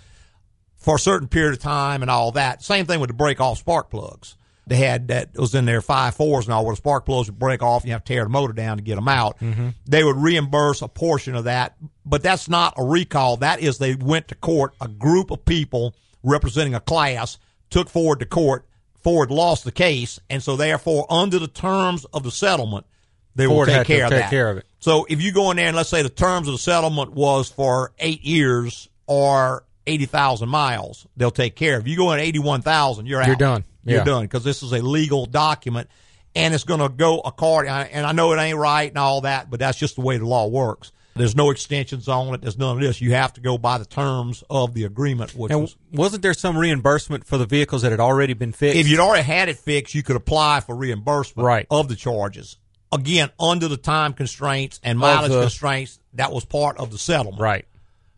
[0.87, 2.63] for a certain period of time and all that.
[2.63, 4.37] Same thing with the break off spark plugs.
[4.69, 7.41] They had that was in their five fours and all where the spark plugs would
[7.41, 9.37] break off and you have to tear the motor down to get them out.
[9.41, 9.71] Mm-hmm.
[9.85, 13.39] They would reimburse a portion of that, but that's not a recall.
[13.39, 17.37] That is they went to court, a group of people representing a class
[17.69, 18.65] took Ford to court.
[19.03, 22.87] Ford lost the case, and so therefore, under the terms of the settlement,
[23.35, 24.31] they will Ford take had to care of take that.
[24.31, 24.67] care of it.
[24.79, 27.49] So if you go in there and let's say the terms of the settlement was
[27.49, 31.79] for eight years or eighty thousand miles, they'll take care.
[31.79, 33.27] If you go in eighty one thousand, you're out.
[33.27, 33.65] You're done.
[33.85, 34.05] You're Yeah.
[34.05, 35.89] done because this is a legal document
[36.35, 37.71] and it's going to go according.
[37.71, 40.27] And I know it ain't right and all that, but that's just the way the
[40.27, 40.93] law works.
[41.15, 42.43] There's no extensions on it.
[42.43, 43.01] There's none of this.
[43.01, 46.35] You have to go by the terms of the agreement, which and was wasn't there
[46.35, 48.77] some reimbursement for the vehicles that had already been fixed?
[48.79, 51.67] if you'd already had it fixed, you could apply for reimbursement Right.
[51.71, 52.59] of the charges.
[52.93, 57.41] Again, under the time constraints and mileage the- constraints, that was part of the settlement.
[57.41, 57.65] right.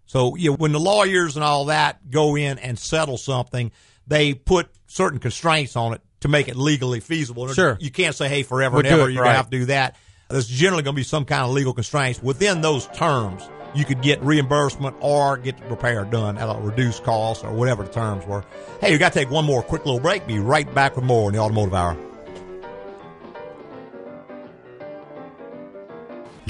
[0.09, 3.71] So yeah, when the lawyers and all that go in and settle something,
[4.07, 7.47] they put certain constraints on it to make it legally feasible.
[7.53, 7.77] Sure.
[7.79, 9.29] You can't say, hey, forever We'll and ever, it, you're right.
[9.29, 9.97] gonna have to do that.
[10.31, 12.23] There's generally gonna be some kind of legal constraints.
[12.23, 17.05] Within those terms, you could get reimbursement or get the repair done at a reduced
[17.05, 18.45] cost or whatever the terms were.
[18.81, 20.27] Hey, we gotta take one more quick little break.
[20.27, 21.97] Be right back with more in the automotive hour.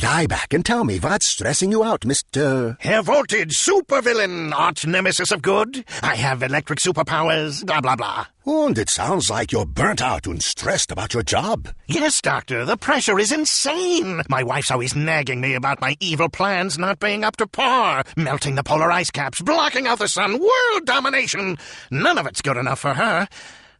[0.00, 2.76] Lie back and tell me what's stressing you out, Mr.
[2.78, 5.84] Herr Voltage, supervillain, arch nemesis of good.
[6.02, 8.26] I have electric superpowers, blah, blah, blah.
[8.46, 11.68] And it sounds like you're burnt out and stressed about your job.
[11.88, 14.22] Yes, Doctor, the pressure is insane.
[14.28, 18.04] My wife's always nagging me about my evil plans not being up to par.
[18.16, 21.58] Melting the polar ice caps, blocking out the sun, world domination.
[21.90, 23.26] None of it's good enough for her.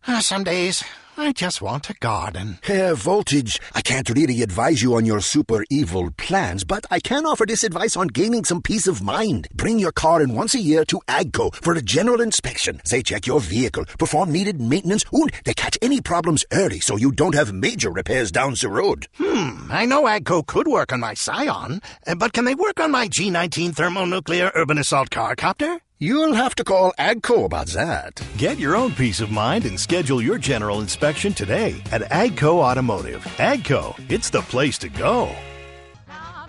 [0.07, 0.83] Uh, some days,
[1.20, 2.59] I just want a garden.
[2.62, 7.26] Herr Voltage, I can't really advise you on your super evil plans, but I can
[7.26, 9.48] offer this advice on gaining some peace of mind.
[9.52, 12.81] Bring your car in once a year to AGCO for a general inspection.
[12.88, 17.11] They check your vehicle, perform needed maintenance, and they catch any problems early so you
[17.11, 19.09] don't have major repairs down the road.
[19.16, 22.92] Hmm, I know AGCO could work on my Scion, uh, but can they work on
[22.92, 25.81] my G19 thermonuclear urban assault car copter?
[26.01, 28.25] You'll have to call AGCO about that.
[28.37, 33.25] Get your own peace of mind and schedule your general inspection today at AGCO Automotive.
[33.39, 35.35] AGCO, it's the place to go.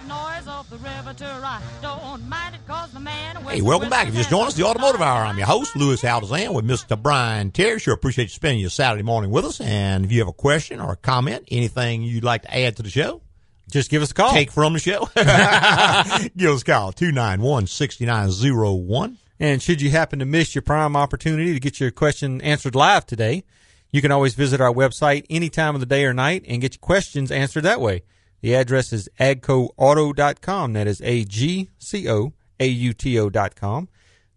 [0.08, 4.08] noise of the river I don't mind it cause the man Hey, welcome back.
[4.08, 5.24] If you just joined us, the Automotive Hour.
[5.24, 7.02] I'm your host, Louis Altazan, with Mr.
[7.02, 7.80] Brian Terry.
[7.80, 9.60] Sure appreciate you spending your Saturday morning with us.
[9.60, 12.84] And if you have a question or a comment, anything you'd like to add to
[12.84, 13.24] the show,
[13.72, 14.32] just give us a call.
[14.32, 15.10] Take from the show.
[16.38, 19.18] give us a call, 291 6901.
[19.40, 23.06] And should you happen to miss your prime opportunity to get your question answered live
[23.06, 23.44] today,
[23.92, 26.74] you can always visit our website any time of the day or night and get
[26.74, 28.04] your questions answered that way.
[28.42, 30.74] The address is agcoauto.com.
[30.74, 33.88] That is A G C O A U T O.com.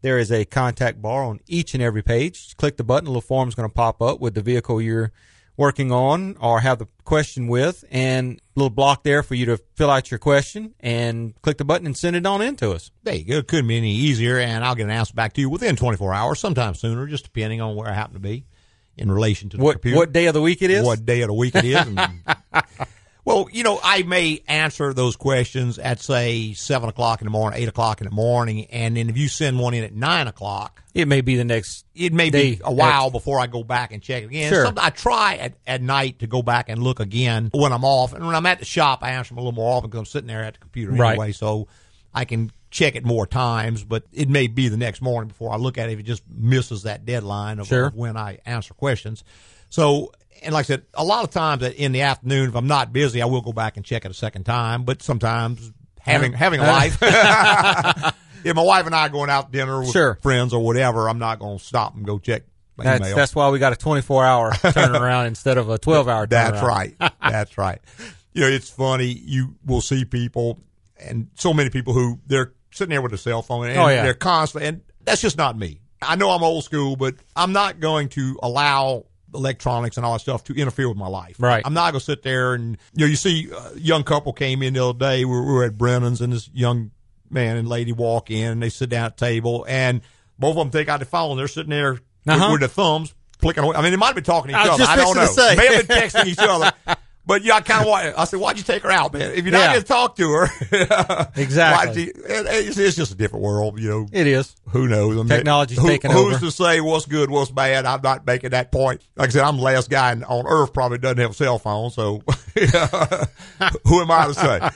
[0.02, 2.44] There is a contact bar on each and every page.
[2.44, 4.80] Just click the button, a little form is going to pop up with the vehicle
[4.80, 5.12] you're
[5.56, 9.58] working on or have the question with, and a little block there for you to
[9.74, 12.90] fill out your question and click the button and send it on in to us.
[13.02, 13.42] There you go.
[13.42, 16.40] Couldn't be any easier, and I'll get an answer back to you within 24 hours,
[16.40, 18.46] sometime sooner, just depending on where I happen to be
[18.96, 19.96] in relation to the what, computer.
[19.96, 20.84] What day of the week it is?
[20.84, 21.86] What day of the week it is.
[23.24, 27.62] well, you know, I may answer those questions at say seven o'clock in the morning,
[27.62, 30.82] eight o'clock in the morning, and then if you send one in at nine o'clock,
[30.92, 31.87] it may be the next.
[31.94, 34.52] It may be a while before I go back and check again.
[34.52, 34.66] Sure.
[34.66, 38.12] Some, I try at, at night to go back and look again when I'm off,
[38.12, 40.06] and when I'm at the shop, I answer them a little more often because I'm
[40.06, 41.11] sitting there at the computer right.
[41.11, 41.68] anyway, so
[42.12, 43.85] I can check it more times.
[43.85, 46.24] But it may be the next morning before I look at it if it just
[46.28, 47.87] misses that deadline of, sure.
[47.87, 49.22] of when I answer questions.
[49.70, 52.92] So and like I said, a lot of times in the afternoon, if I'm not
[52.92, 54.85] busy, I will go back and check it a second time.
[54.85, 57.92] But sometimes having having a uh-huh.
[58.02, 60.18] life, if my wife and I are going out to dinner with sure.
[60.22, 62.42] friends or whatever, I'm not going to stop and go check.
[62.76, 63.16] My that's email.
[63.16, 66.26] that's why we got a 24 hour turnaround instead of a 12 hour.
[66.26, 66.94] That's right.
[67.20, 67.81] That's right.
[68.33, 69.07] You know, it's funny.
[69.07, 70.59] You will see people,
[70.98, 74.02] and so many people who they're sitting there with a cell phone, and oh, yeah.
[74.02, 75.81] they're constantly, and that's just not me.
[76.00, 80.20] I know I'm old school, but I'm not going to allow electronics and all that
[80.20, 81.36] stuff to interfere with my life.
[81.38, 81.62] Right.
[81.64, 84.62] I'm not going to sit there and, you know, you see a young couple came
[84.62, 85.24] in the other day.
[85.24, 86.90] We were at Brennan's and this young
[87.30, 90.02] man and lady walk in and they sit down at the table and
[90.38, 91.32] both of them take out the phone.
[91.32, 92.38] and They're sitting there uh-huh.
[92.38, 93.76] with, with their thumbs clicking away.
[93.76, 94.84] I mean, they might have been talking to each I other.
[94.84, 95.26] I don't know.
[95.26, 95.56] Say.
[95.56, 96.72] May have been texting each other.
[97.24, 98.18] But yeah, I kind of want.
[98.18, 99.32] I said, "Why'd you take her out, man?
[99.32, 99.72] If you're not yeah.
[99.72, 102.04] going to talk to her, exactly.
[102.04, 104.06] You, it's, it's, just a different world, you know.
[104.12, 104.54] It is.
[104.70, 105.12] Who knows?
[105.12, 106.38] I mean, Technology's who, taking who's over.
[106.38, 107.87] Who's to say what's good, what's bad?
[107.87, 109.02] I'm not making that point.
[109.16, 111.90] Like I said, I'm the last guy on earth probably doesn't have a cell phone,
[111.90, 112.22] so
[113.85, 114.70] who am I to say?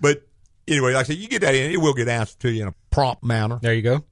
[0.00, 0.22] But
[0.66, 2.68] anyway, like I said, you get that in, it will get answered to you in
[2.68, 3.58] a prompt manner.
[3.62, 4.04] There you go.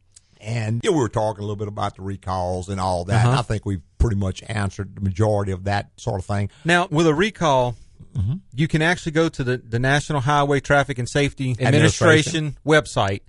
[0.44, 3.16] And you know, we were talking a little bit about the recalls and all that.
[3.16, 3.30] Uh-huh.
[3.30, 6.50] And I think we've pretty much answered the majority of that sort of thing.
[6.64, 7.74] Now, with a recall,
[8.14, 8.34] mm-hmm.
[8.54, 12.56] you can actually go to the, the National Highway Traffic and Safety Administration, Administration.
[12.66, 13.20] website.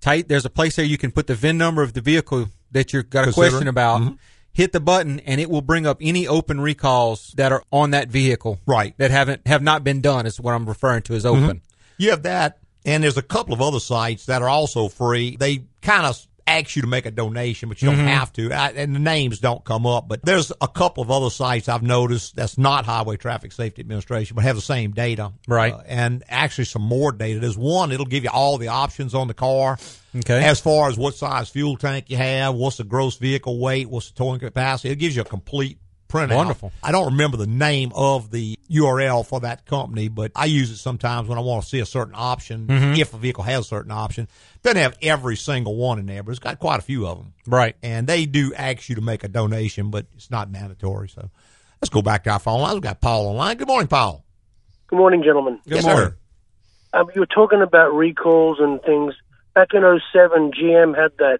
[0.00, 2.92] Tight, there's a place there you can put the VIN number of the vehicle that
[2.92, 4.00] you've got a question about.
[4.00, 4.14] Mm-hmm.
[4.52, 8.08] Hit the button, and it will bring up any open recalls that are on that
[8.08, 8.58] vehicle.
[8.66, 8.94] Right.
[8.98, 10.26] That haven't have not been done.
[10.26, 11.42] Is what I'm referring to as open.
[11.42, 11.58] Mm-hmm.
[11.98, 15.36] You have that, and there's a couple of other sites that are also free.
[15.36, 16.26] They kind of
[16.58, 18.06] ask you to make a donation, but you don't Mhm.
[18.08, 18.52] have to.
[18.52, 20.08] I, and the names don't come up.
[20.08, 24.34] But there's a couple of other sites I've noticed that's not Highway Traffic Safety Administration,
[24.34, 25.32] but have the same data.
[25.48, 25.72] Right.
[25.72, 27.40] Uh, and actually some more data.
[27.40, 29.78] There's one, it'll give you all the options on the car.
[30.16, 30.42] Okay.
[30.44, 34.10] As far as what size fuel tank you have, what's the gross vehicle weight, what's
[34.10, 34.90] the towing capacity.
[34.90, 35.78] It gives you a complete
[36.10, 36.34] printout.
[36.36, 36.72] Wonderful.
[36.82, 40.76] I don't remember the name of the URL for that company, but I use it
[40.76, 42.98] sometimes when I want to see a certain option, Mhm.
[42.98, 44.28] if a vehicle has a certain option.
[44.62, 47.32] Doesn't have every single one in there, but it's got quite a few of them.
[47.46, 47.76] Right.
[47.82, 51.08] And they do ask you to make a donation, but it's not mandatory.
[51.08, 51.30] So
[51.80, 52.74] let's go back to our phone lines.
[52.74, 53.56] We've got Paul online.
[53.56, 54.24] Good morning, Paul.
[54.88, 55.60] Good morning, gentlemen.
[55.64, 56.12] Good yes, morning.
[56.92, 59.14] Um, you were talking about recalls and things.
[59.54, 61.38] Back in 07, GM had that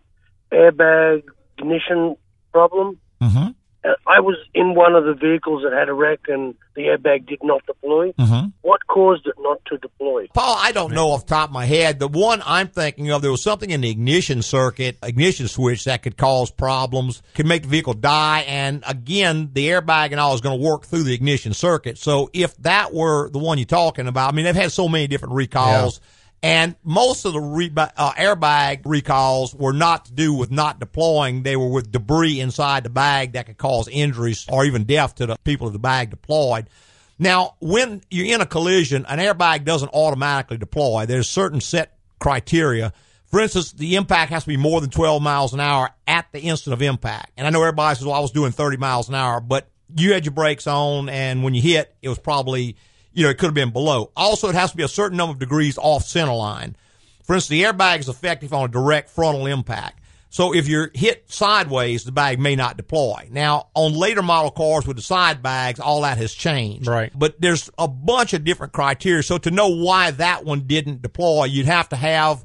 [0.52, 1.22] airbag
[1.58, 2.16] ignition
[2.52, 2.98] problem.
[3.20, 3.48] Mm-hmm.
[3.82, 7.26] Uh, I was in one of the vehicles that had a wreck and the airbag
[7.26, 8.12] did not deploy.
[8.12, 8.48] Mm-hmm.
[8.60, 10.28] What caused it not to deploy?
[10.34, 11.98] Paul, I don't know off the top of my head.
[11.98, 16.02] The one I'm thinking of, there was something in the ignition circuit, ignition switch that
[16.02, 18.44] could cause problems, could make the vehicle die.
[18.46, 21.96] And again, the airbag and all is going to work through the ignition circuit.
[21.96, 25.06] So if that were the one you're talking about, I mean, they've had so many
[25.06, 26.00] different recalls.
[26.02, 26.06] Yeah.
[26.42, 31.42] And most of the re- uh, airbag recalls were not to do with not deploying.
[31.42, 35.26] They were with debris inside the bag that could cause injuries or even death to
[35.26, 36.70] the people of the bag deployed.
[37.18, 41.04] Now, when you're in a collision, an airbag doesn't automatically deploy.
[41.04, 42.94] There's certain set criteria.
[43.26, 46.40] For instance, the impact has to be more than 12 miles an hour at the
[46.40, 47.32] instant of impact.
[47.36, 50.14] And I know everybody says, well, I was doing 30 miles an hour, but you
[50.14, 52.76] had your brakes on, and when you hit, it was probably
[53.12, 54.10] you know, it could have been below.
[54.16, 56.76] Also, it has to be a certain number of degrees off center line.
[57.24, 60.00] For instance, the airbag is effective on a direct frontal impact.
[60.32, 63.28] So if you're hit sideways, the bag may not deploy.
[63.32, 66.86] Now, on later model cars with the side bags, all that has changed.
[66.86, 67.10] Right.
[67.12, 69.24] But there's a bunch of different criteria.
[69.24, 72.44] So to know why that one didn't deploy, you'd have to have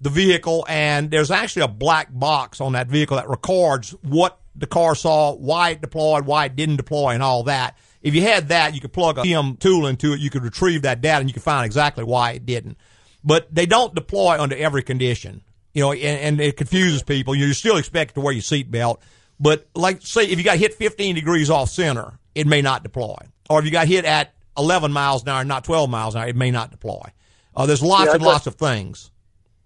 [0.00, 4.66] the vehicle and there's actually a black box on that vehicle that records what the
[4.66, 7.76] car saw, why it deployed, why it didn't deploy and all that.
[8.02, 10.82] If you had that, you could plug a PM tool into it, you could retrieve
[10.82, 12.78] that data and you could find exactly why it didn't.
[13.24, 15.42] But they don't deploy under every condition
[15.76, 17.34] you know, and, and it confuses people.
[17.34, 18.96] You're still expected to wear your seatbelt,
[19.38, 23.18] but like say if you got hit 15 degrees off center, it may not deploy.
[23.50, 26.28] Or if you got hit at 11 miles an hour, not 12 miles an hour,
[26.28, 27.02] it may not deploy.
[27.54, 29.10] Uh, there's lots Yeah, and lots of things.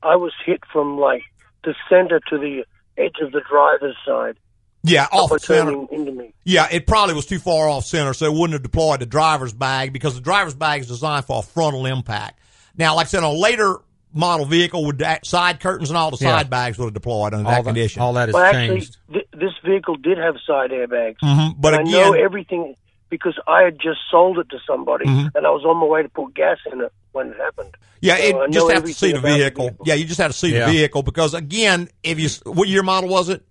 [0.03, 1.23] I was hit from like
[1.63, 2.65] the center to the
[2.99, 4.37] edge of the driver's side.
[4.83, 5.73] Yeah, off center.
[5.93, 6.33] into me.
[6.45, 9.53] Yeah, it probably was too far off center, so it wouldn't have deployed the driver's
[9.53, 12.39] bag because the driver's bag is designed for a frontal impact.
[12.79, 13.77] Now, like I said, on a later
[14.15, 16.37] model vehicle with side curtains and all the Yeah.
[16.39, 18.03] side bags would have deployed under all that that, condition.
[18.03, 18.97] all that has Well, actually, changed.
[19.13, 21.17] th- this vehicle did have side airbags.
[21.23, 22.75] Mhm, But I know everything
[23.11, 25.31] because I had just sold it to somebody, Mhm.
[25.35, 27.77] and I was on my way to put gas in it when it happened.
[28.01, 29.65] Yeah, So it, I just know have to see the about the vehicle.
[29.69, 29.87] vehicle.
[29.87, 30.67] Yeah, you just have to see Yeah.
[30.67, 33.43] the vehicle because again, if you what year model was it?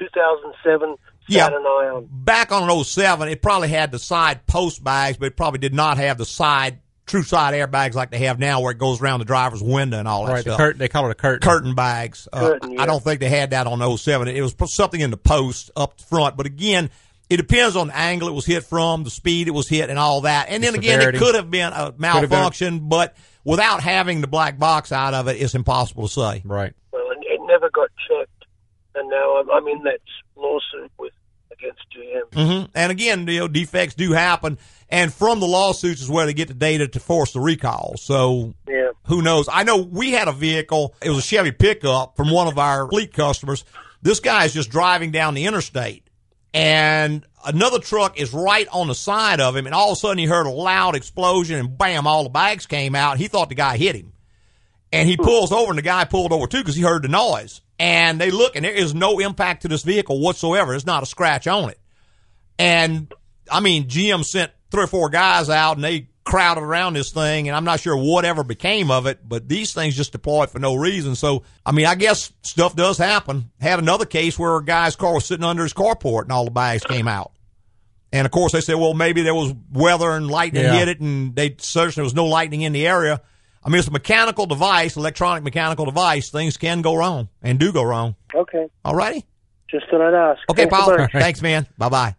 [0.00, 0.96] 2007
[1.28, 1.44] Yeah.
[1.44, 2.08] Saturn Ion.
[2.10, 5.74] Back on an 07, it probably had the side post bags, but it probably did
[5.74, 9.18] not have the side true side airbags like they have now, where it goes around
[9.18, 10.58] the driver's window and all that Right, the stuff.
[10.58, 11.40] cur- they call it a curtain.
[11.48, 12.28] curtain bags.
[12.32, 12.80] Uh, yeah.
[12.82, 14.28] I don't think they had that on the 07.
[14.28, 16.88] It was something in the post up front, but again,
[17.28, 19.98] it depends on the angle it was hit from, the speed it was hit, and
[19.98, 20.50] all that.
[20.50, 21.18] And then The again, severity.
[21.18, 25.12] it could have been a have been- malfunction, but without having the black box out
[25.12, 26.42] of it, it's impossible to say.
[26.44, 26.74] Right.
[26.92, 27.99] Well, it never got checked,
[28.94, 30.00] and now I'm, I'm in that
[30.36, 31.12] lawsuit with
[31.52, 32.34] against GM.
[32.64, 36.32] hmm And again, you know, defects do happen, and from the lawsuits is where they
[36.34, 37.94] get the data to force the recall.
[37.98, 38.90] So Yeah.
[39.06, 39.48] who knows?
[39.52, 40.94] I know we had a vehicle.
[41.02, 43.64] It was a Chevy pickup from one of our fleet customers.
[44.02, 46.04] This guy is just driving down the interstate
[46.54, 49.66] and another truck is right on the side of him.
[49.66, 52.66] And all of a sudden he heard a loud explosion and bam, all the bags
[52.66, 53.18] came out.
[53.18, 54.12] He thought the guy hit him
[54.92, 57.60] and he pulls over and the guy pulled over too because he heard the noise
[57.80, 60.72] and they look and there is no impact to this vehicle whatsoever.
[60.72, 61.78] There's not a scratch on it.
[62.58, 63.12] And
[63.50, 67.48] I mean, GM sent three or four guys out and they crowded around this thing
[67.48, 70.74] and I'm not sure whatever became of it, but these things just deployed for no
[70.74, 71.14] reason.
[71.14, 73.50] So, I mean, I guess stuff does happen.
[73.60, 76.50] Had another case where a guy's car was sitting under his carport and all the
[76.50, 77.32] bags came out.
[78.12, 80.74] And of course they said, well, maybe there was weather and lightning Yeah.
[80.80, 83.22] hit it and they searched and there was no lightning in the area.
[83.62, 86.30] I mean, it's a mechanical device, electronic mechanical device.
[86.30, 88.16] Things can go wrong and do go wrong.
[88.34, 88.68] Okay.
[88.84, 89.26] All righty.
[89.70, 90.40] Just thought I'd ask.
[90.50, 91.08] Okay, Thanks Paul.
[91.12, 91.66] Thanks, man.
[91.78, 92.16] Bye bye.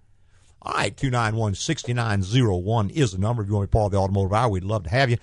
[0.62, 3.42] All right, 291 6901 is the number.
[3.42, 5.18] If you want to be part of the automotive hour, we'd love to have you.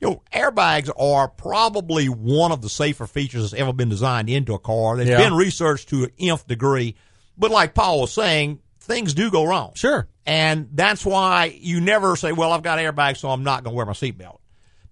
[0.00, 4.52] You know, airbags are probably one of the safer features that's ever been designed into
[4.52, 4.96] a car.
[4.96, 5.18] They've Yeah.
[5.18, 6.96] been researched to an nth degree.
[7.38, 9.72] But like Paul was saying, things do go wrong.
[9.74, 10.08] Sure.
[10.26, 13.76] And that's why you never say, well, I've got airbags, so I'm not going to
[13.76, 14.38] wear my seatbelt.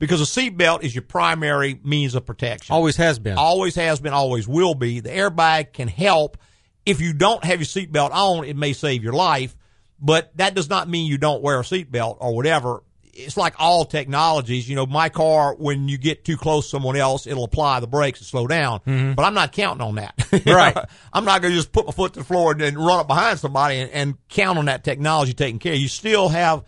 [0.00, 3.36] Because a seatbelt is your primary means of protection Always has been.
[3.38, 4.98] always has been, always will be.
[4.98, 6.38] The airbag can help.
[6.84, 9.54] If you don't have your seatbelt on, it may save your life,
[10.00, 12.82] but that does not mean you don't wear a seatbelt or whatever.
[13.12, 14.66] It's like all technologies.
[14.66, 17.86] You know, my car, when you get too close to someone else, it'll apply the
[17.86, 18.80] brakes and slow down.
[18.80, 19.12] Mm-hmm.
[19.12, 20.14] But I'm not counting on that.
[20.46, 20.76] Right.
[21.12, 23.06] I'm not going to just put my foot to the floor and then run up
[23.08, 25.74] behind somebody and, and count on that technology taking care.
[25.74, 26.64] You still have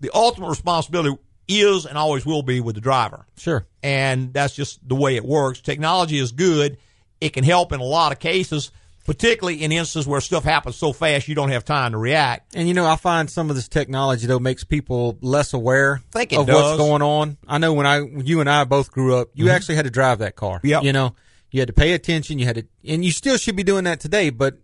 [0.00, 1.16] the ultimate responsibility
[1.48, 3.66] is and always will be with the driver Sure.
[3.82, 5.60] and that's just the way it works.
[5.60, 6.78] Technology is good.
[7.20, 8.70] It can help in a lot of cases,
[9.06, 12.54] particularly in instances where stuff happens so fast you don't have time to react.
[12.54, 16.46] And you know, I find some of this technology though makes people less aware of
[16.46, 16.48] does.
[16.48, 17.36] what's going on.
[17.46, 20.18] I know when I, you and I both grew up, you actually had to drive
[20.18, 20.60] that car.
[20.60, 20.84] Mm-hmm.
[20.86, 21.14] You know,
[21.50, 22.38] you had to pay attention.
[22.38, 24.30] You had to, and you still should be doing that today.
[24.30, 24.58] But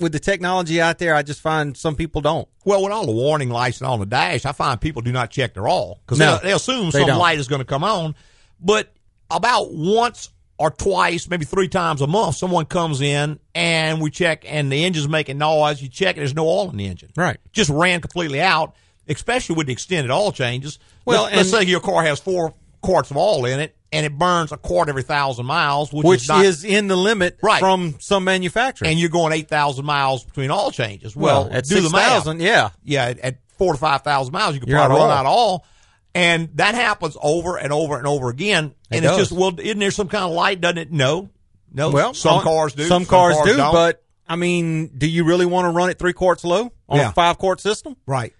[0.00, 2.48] with the technology out there, I just find some people don't.
[2.64, 5.30] Well, with all the warning lights and on the dash, I find people do not
[5.30, 7.18] check their all because No, they, they assume they some don't.
[7.18, 8.14] light is going to come on.
[8.60, 8.92] But
[9.30, 14.44] about once or twice, maybe three times a month, someone comes in and we check,
[14.46, 15.82] and the engine's making noise.
[15.82, 17.10] You check, and there's no oil in the engine.
[17.16, 17.38] Right.
[17.52, 18.74] Just ran completely out,
[19.08, 20.78] especially with the extended oil changes.
[21.04, 24.16] Well, let's, let's say your car has four quarts of oil in it, and it
[24.18, 27.60] burns a quart every thousand miles, which, Which is, not, is in the limit Right.
[27.60, 28.90] from some manufacturers.
[28.90, 31.14] and you're going eight thousand miles between all changes.
[31.14, 32.70] Well, well, at do six the math thousand, yeah.
[32.84, 35.66] yeah, at, at four to five thousand miles, you could You're probably run out all.
[36.14, 38.74] And that happens over and over and over again.
[38.90, 39.18] It and it's does.
[39.28, 40.60] just, well, isn't there some kind of light?
[40.60, 40.92] Doesn't it?
[40.92, 41.30] No.
[41.72, 41.90] No.
[41.90, 42.84] Well, some on- cars do.
[42.84, 43.72] Some cars, do, don't.
[43.72, 47.08] but I mean, do you really want to run it three quarts low on Yeah.
[47.08, 47.96] a five quart system?
[48.06, 48.34] Right.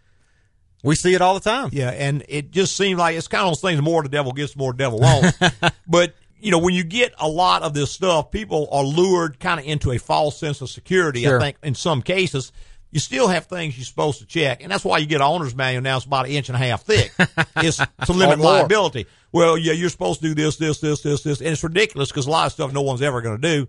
[0.83, 1.71] We see it all the time.
[1.73, 1.91] Yeah.
[1.91, 4.59] And it just seems like it's kind of those things more the devil gets, the
[4.59, 5.39] more the devil wants.
[5.87, 9.61] but you know, when you get a lot of this stuff, people are lured kind
[9.61, 11.23] of into a false sense of security.
[11.23, 11.39] Sure.
[11.39, 12.51] I think in some cases,
[12.91, 15.55] you still have things you're supposed to check, and that's why you get an owner's
[15.55, 15.97] manual now.
[15.97, 17.13] It's about an inch and a half thick.
[17.57, 19.07] it's to limit liability.
[19.31, 22.27] Well, yeah, you're supposed to do this, this, this, this, this, and it's ridiculous because
[22.27, 23.69] a lot of stuff no one's ever going to do.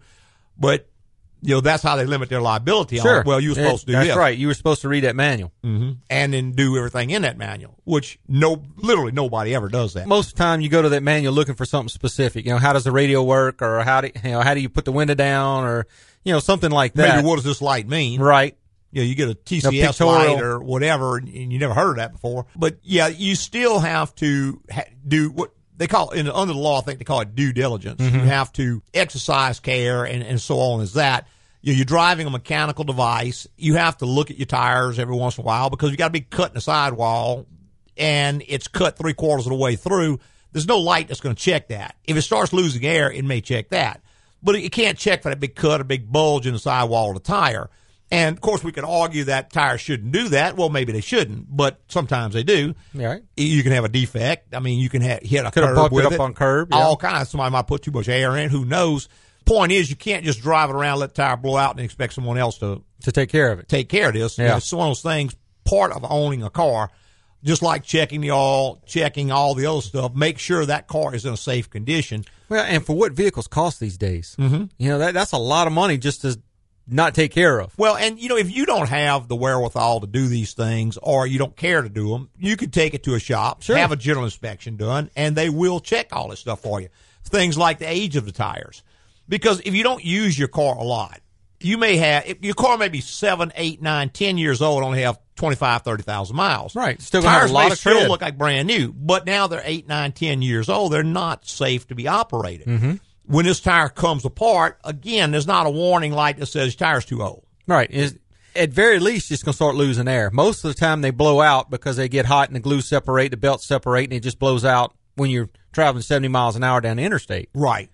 [0.59, 0.89] But
[1.45, 2.97] you know, that's how they limit their liability.
[2.97, 3.19] Sure.
[3.19, 3.25] it.
[3.27, 4.37] Well, you were supposed to do That's this, right.
[4.37, 5.51] You were supposed to read that manual.
[5.61, 10.07] hmm and then do everything in that manual, which no, literally nobody ever does that.
[10.07, 12.45] Most of the time, you go to that manual looking for something specific.
[12.45, 14.69] You know, how does the radio work, or how do you know how do you
[14.69, 15.85] put the window down, or
[16.23, 17.17] you know something like that.
[17.17, 18.21] Maybe what does this light mean?
[18.21, 18.55] Right.
[18.91, 20.33] you know, you get a A TCS pictorial.
[20.35, 22.45] light or whatever, and you never heard of that before.
[22.55, 25.51] But yeah, you still have to ha- do what
[25.83, 26.79] they call in under the law.
[26.79, 27.99] I think they call it due diligence.
[27.99, 28.19] Mm-hmm.
[28.19, 30.79] You have to exercise care and, and so on.
[30.79, 31.27] As that
[31.61, 35.43] you're driving a mechanical device, you have to look at your tires every once in
[35.43, 37.45] a while because you got to be cutting the sidewall,
[37.97, 40.21] and it's cut three quarters of the way through.
[40.53, 41.97] There's no light that's going to check that.
[42.05, 44.01] If it starts losing air, it may check that,
[44.41, 47.15] but it can't check for that big cut or big bulge in the sidewall of
[47.15, 47.69] the tire.
[48.13, 50.55] And of course, we could argue that tires shouldn't do that.
[50.55, 52.75] Well, maybe they shouldn't, but sometimes they do.
[52.93, 53.23] Right.
[53.35, 54.53] You can have a defect.
[54.53, 56.69] I mean, you can have, hit a Could have curb it with up on curb,
[56.71, 56.77] yeah.
[56.77, 57.29] All kinds.
[57.29, 58.49] Somebody might put too much air in.
[58.49, 59.09] Who knows?
[59.45, 62.13] Point is, you can't just drive it around, let the tire blow out, and expect
[62.13, 63.67] someone else to To take care of it.
[63.67, 64.37] take care of this.
[64.37, 64.51] You Yeah.
[64.51, 65.35] know, it's one of those things.
[65.65, 66.91] Part of owning a car,
[67.43, 70.13] just like checking the oil, checking all the other stuff.
[70.13, 72.25] Make sure that car is in a safe condition.
[72.49, 74.65] Well, and for what vehicles cost these days, mm-hmm.
[74.77, 76.39] you know that that's a lot of money just to
[76.87, 77.73] not take care of.
[77.77, 81.25] Well, and you know, if you don't have the wherewithal to do these things, or
[81.25, 83.77] you don't care to do them, you could take it to a shop, Sure.
[83.77, 86.89] have a general inspection done, and they will check all this stuff for you.
[87.25, 88.83] Things like the age of the tires,
[89.29, 91.19] because if you don't use your car a lot,
[91.61, 95.17] you may have your car may be seven, eight, nine, ten years old, only have
[95.37, 96.75] 25, 30,000 miles.
[96.75, 97.01] Right.
[97.01, 98.09] Still tires a lot may of still tread.
[98.09, 100.91] look like brand new, but now they're eight, nine, ten years old.
[100.91, 102.67] They're not safe to be operated.
[102.67, 102.93] Mm-hmm.
[103.25, 107.05] When this tire comes apart, again, there's not a warning light that says your tire's
[107.05, 107.45] too old.
[107.67, 107.89] Right.
[107.89, 108.17] Is
[108.55, 110.29] at very least it's going to start losing air.
[110.31, 113.31] Most of the time they blow out because they get hot and the glue separate,
[113.31, 116.81] the belts separate, and it just blows out when you're traveling 70 miles an hour
[116.81, 117.49] down the interstate.
[117.53, 117.89] Right.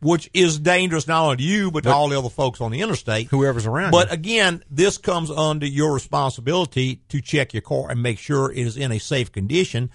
[0.00, 2.82] Which is dangerous not only to you, but to all the other folks on the
[2.82, 3.28] interstate.
[3.28, 3.92] Whoever's around.
[3.92, 4.14] But you.
[4.14, 8.76] again, this comes under your responsibility to check your car and make sure it is
[8.76, 9.90] in a safe condition.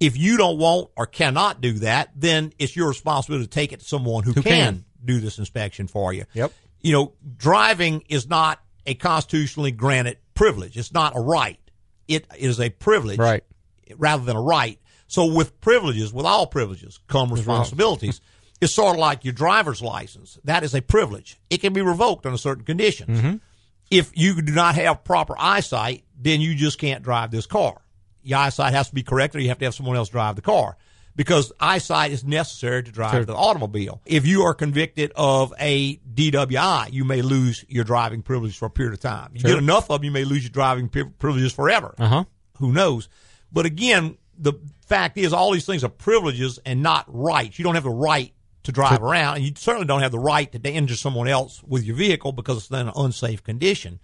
[0.00, 3.80] If you don't want or cannot do that, then it's your responsibility to take it
[3.80, 4.84] to someone who, Who can, can.
[5.04, 6.24] do this inspection for you.
[6.34, 6.52] Yep.
[6.80, 10.76] You know, driving is not a constitutionally granted privilege.
[10.78, 11.58] It's not a right.
[12.06, 13.42] It is a privilege Right.
[13.96, 14.78] rather than a right.
[15.08, 18.20] So with privileges, with all privileges, come responsibilities.
[18.60, 20.36] It's sort of like your driver's license.
[20.42, 21.38] That is a privilege.
[21.48, 23.16] It can be revoked under certain conditions.
[23.20, 23.36] Mm-hmm.
[23.88, 27.80] If you do not have proper eyesight, then you just can't drive this car.
[28.22, 30.42] Your eyesight has to be correct, or you have to have someone else drive the
[30.42, 30.76] car
[31.16, 33.24] because eyesight is necessary to drive Sure.
[33.24, 34.00] the automobile.
[34.06, 38.70] If you are convicted of a DWI, you may lose your driving privilege for a
[38.70, 39.30] period of time.
[39.34, 39.50] You Sure.
[39.50, 42.24] get enough of them, you may lose your driving privileges forever Uh huh.
[42.58, 43.08] who knows?
[43.52, 44.52] But again, the
[44.86, 47.58] fact is, all these things are privileges and not rights.
[47.58, 48.32] You don't have the right
[48.64, 51.84] to drive around, and you certainly don't have the right to injure someone else with
[51.84, 53.98] your vehicle because it's in an unsafe condition.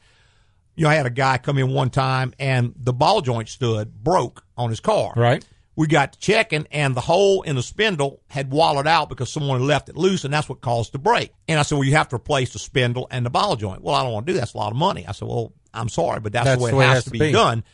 [0.77, 4.03] You know, I had a guy come in one time, and the ball joint stood
[4.03, 5.13] broke on his car.
[5.17, 5.45] Right.
[5.77, 9.59] We got to checking, and the hole in the spindle had wallowed out because someone
[9.59, 11.33] had left it loose, and that's what caused the break.
[11.49, 13.95] And I said, "Well, you have to replace the spindle and the ball joint." Well,
[13.95, 14.41] I don't want to do that.
[14.43, 15.05] That's a lot of money.
[15.07, 17.33] I said, "Well, I'm sorry, but that's, That's the way it has, to be, be.
[17.33, 17.65] done."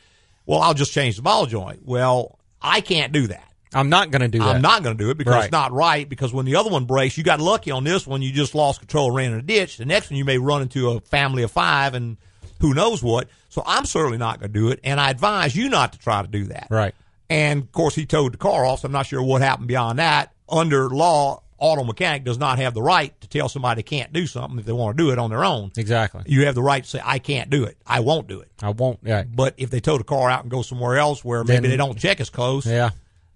[0.47, 1.81] Well, I'll just change the ball joint.
[1.85, 3.45] Well, I can't do that.
[3.73, 4.57] I'm not going to do that.
[4.57, 5.45] I'm not going to do it because Right.
[5.45, 6.09] it's not right.
[6.09, 8.21] Because when the other one breaks, you got lucky on this one.
[8.23, 9.77] You just lost control, ran in a ditch.
[9.77, 12.17] The next one, you may run into a family of five and
[12.61, 13.29] who knows what.
[13.49, 14.81] So I'm certainly not going to do it.
[14.85, 16.69] And I advise you not to try to do that.
[16.71, 16.95] Right.
[17.29, 18.81] And of course, he towed the car off.
[18.81, 20.33] So I'm not sure what happened beyond that.
[20.49, 24.27] Under law, auto mechanic does not have the right to tell somebody they can't do
[24.27, 25.71] something if they want to do it on their own.
[25.77, 26.23] Exactly.
[26.27, 27.77] You have the right to say, I can't do it.
[27.87, 28.51] I won't do it.
[28.63, 28.99] I won't.
[29.03, 29.23] Yeah.
[29.25, 31.77] But if they tow the car out and go somewhere else where maybe Then- they
[31.77, 32.91] don't check as close, Yeah.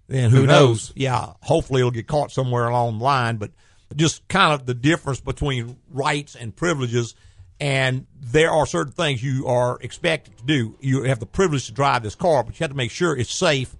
[0.07, 0.89] then who, Who knows?
[0.89, 0.93] knows?
[0.95, 3.37] Yeah, hopefully it'll get caught somewhere along the line.
[3.37, 3.51] But
[3.95, 7.15] just kind of the difference between rights and privileges.
[7.59, 10.75] And there are certain things you are expected to do.
[10.81, 13.33] You have the privilege to drive this car, but you have to make sure it's
[13.33, 13.75] safe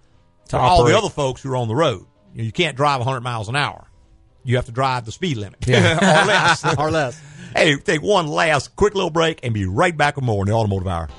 [0.49, 2.05] for all the other folks who are on the road.
[2.33, 3.87] You, know, you can't drive 100 miles an hour.
[4.43, 5.95] You have to drive the speed limit Yeah.
[6.23, 6.75] or less.
[6.77, 7.21] or less.
[7.55, 10.53] hey, take one last quick little break and be right back with more in the
[10.55, 11.09] Automotive Hour.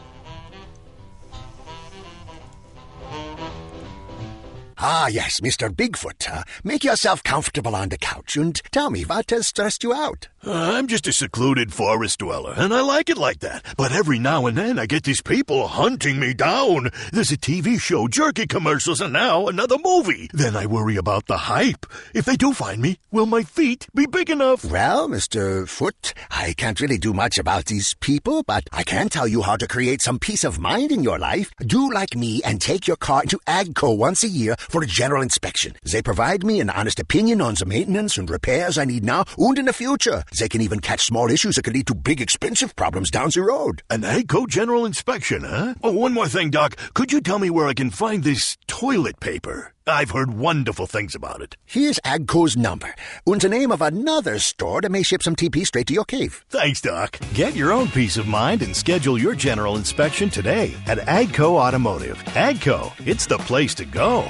[4.79, 5.71] Ah, yes, Mr.
[5.71, 6.29] Bigfoot.
[6.31, 10.29] Uh, make yourself comfortable on the couch and tell me what has stressed you out.
[10.49, 13.65] I'm just a secluded forest dweller, and I like it like that.
[13.77, 16.91] But every now and then I get these people hunting me down.
[17.13, 20.31] There's a TV show, jerky commercials, and now another movie.
[20.33, 21.85] Then I worry about the hype.
[22.15, 24.65] If they do find me, will my feet be big enough?
[24.65, 25.69] Well, Mr.
[25.69, 29.57] Foot, I can't really do much about these people, but I can tell you how
[29.57, 31.51] to create some peace of mind in your life.
[31.59, 35.23] Do like me and take your car to AGCO once a year for a general
[35.23, 35.75] inspection.
[35.83, 39.59] They provide me an honest opinion on the maintenance and repairs I need now and
[39.59, 40.23] in the future.
[40.39, 43.43] They can even catch small issues that could lead to big expensive problems down the
[43.43, 43.83] road.
[43.91, 45.75] An AGCO general inspection, huh?
[45.83, 46.77] Oh, one more thing, Doc.
[46.95, 49.73] Could you tell me where I can find this toilet paper?
[49.87, 51.57] I've heard wonderful things about it.
[51.65, 52.95] Here's AGCO's number
[53.27, 56.45] and the name of another store that may ship some TP straight to your cave.
[56.51, 57.19] Thanks, Doc.
[57.35, 62.19] Get your own peace of mind and schedule your general inspection today at AGCO Automotive.
[62.35, 64.29] AGCO, it's the place to go.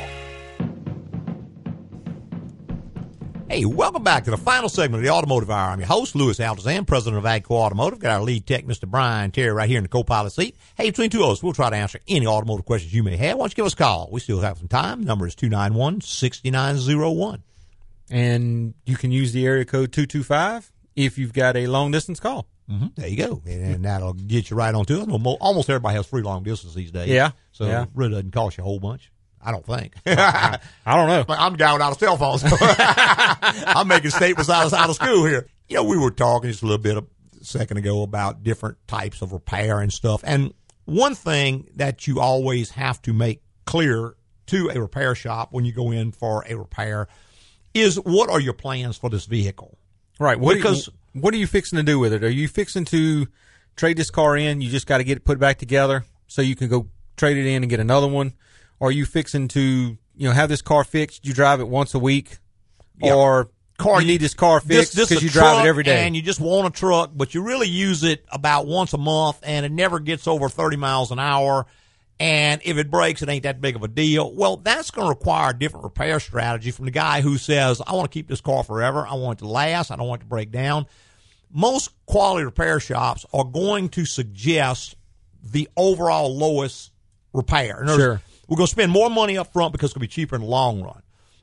[3.48, 5.70] Hey, welcome back to the final segment of the Automotive Hour.
[5.70, 8.00] I'm your host, Louis Altazan, president of AGCO Automotive.
[8.00, 8.88] Got our lead tech, Mr.
[8.88, 10.56] Brian Terry, right here in the co-pilot seat.
[10.76, 13.36] Hey, between two of us, we'll try to answer any automotive questions you may have.
[13.38, 14.08] Why don't you give us a call?
[14.10, 15.04] We still have some time.
[15.04, 17.42] Number is 291-6901.
[18.10, 22.48] And you can use the area code 225 if you've got a long distance call.
[22.68, 22.86] Mm-hmm.
[22.96, 23.42] There you go.
[23.46, 25.08] And, and that'll get you right onto it.
[25.08, 27.08] Almost everybody has free long distance these days.
[27.08, 27.30] Yeah.
[27.52, 27.84] So Yeah.
[27.84, 29.12] it really doesn't cost you a whole bunch.
[29.46, 29.94] I don't think.
[30.06, 31.24] I don't know.
[31.28, 32.38] I'm the guy without a cell phone.
[32.38, 35.46] So I'm making statements out of, out of school here.
[35.68, 37.04] You know, we were talking just a little bit a
[37.44, 40.22] second ago about different types of repair and stuff.
[40.24, 40.52] And
[40.84, 44.16] one thing that you always have to make clear
[44.46, 47.06] to a repair shop when you go in for a repair
[47.72, 49.78] is what are your plans for this vehicle?
[50.18, 50.40] Right.
[50.40, 52.24] What Because- are you, what are you fixing to do with it?
[52.24, 53.28] Are you fixing to
[53.76, 54.60] trade this car in?
[54.60, 57.46] You just got to get it put back together so you can go trade it
[57.46, 58.34] in and get another one.
[58.80, 59.60] Are you fixing to
[60.16, 61.24] you know have this car fixed?
[61.26, 62.38] You drive it once a week,
[63.02, 63.14] Yeah.
[63.14, 66.06] or Car- you need this car fixed because you drive it every day.
[66.06, 69.38] and you just want a truck, but you really use it about once a month,
[69.42, 71.66] and it never gets over thirty miles an hour.
[72.18, 74.34] And if it breaks, it ain't that big of a deal.
[74.34, 77.92] Well, that's going to require a different repair strategy from the guy who says, "I
[77.92, 79.06] want to keep this car forever.
[79.06, 79.90] I want it to last.
[79.90, 80.86] I don't want it to break down."
[81.52, 84.96] Most quality repair shops are going to suggest
[85.42, 86.90] the overall lowest
[87.34, 87.82] repair.
[87.82, 88.22] In other words, Sure.
[88.48, 90.42] We're going to spend more money up front because it's going to be cheaper in
[90.42, 91.02] the long run.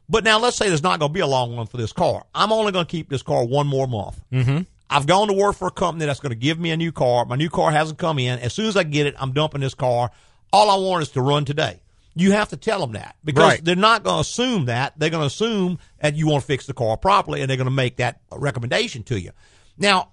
[0.09, 2.25] But now let's say there's not going to be a long run for this car.
[2.35, 4.21] I'm only going to keep this car one more month.
[4.31, 4.61] Mm-hmm.
[4.89, 7.25] I've gone to work for a company that's going to give me a new car.
[7.25, 8.39] My new car hasn't come in.
[8.39, 10.11] As soon as I get it, I'm dumping this car.
[10.51, 11.81] All I want is to run today.
[12.15, 13.65] You have to tell them that because Right.
[13.65, 14.93] they're not going to assume that.
[14.99, 17.65] They're going to assume that you want to fix the car properly and they're going
[17.65, 19.31] to make that recommendation to you.
[19.79, 20.09] Now,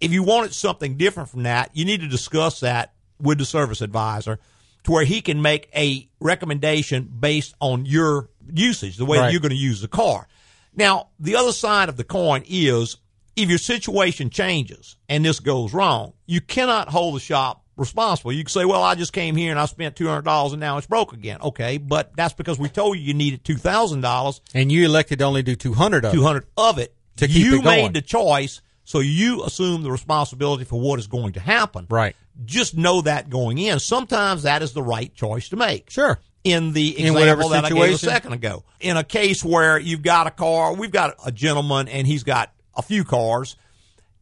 [0.00, 3.80] if you wanted something different from that, you need to discuss that with the service
[3.80, 4.38] advisor
[4.84, 9.32] to where he can make a recommendation based on your usage, the way that Right.
[9.32, 10.26] you're going to use the car.
[10.74, 12.96] Now, the other side of the coin is
[13.36, 18.32] if your situation changes and this goes wrong, you cannot hold the shop responsible.
[18.32, 20.86] You can say, well, I just came here and I spent $200 and now it's
[20.86, 21.38] broke again.
[21.42, 25.42] Okay, but that's because we told you you needed $2,000 and you elected to only
[25.42, 26.16] do 200 of it.
[26.16, 26.94] 200 of it.
[27.16, 27.82] To keep you it going.
[27.84, 28.60] made the choice,
[28.90, 31.86] so you assume the responsibility for what is going to happen.
[31.88, 32.16] Right.
[32.44, 33.78] Just know that going in.
[33.78, 35.90] Sometimes that is the right choice to make.
[35.90, 36.18] Sure.
[36.42, 38.64] In the In whatever example that I gave a second ago.
[38.80, 42.52] In a case where you've got a car, we've got a gentleman and he's got
[42.74, 43.54] a few cars.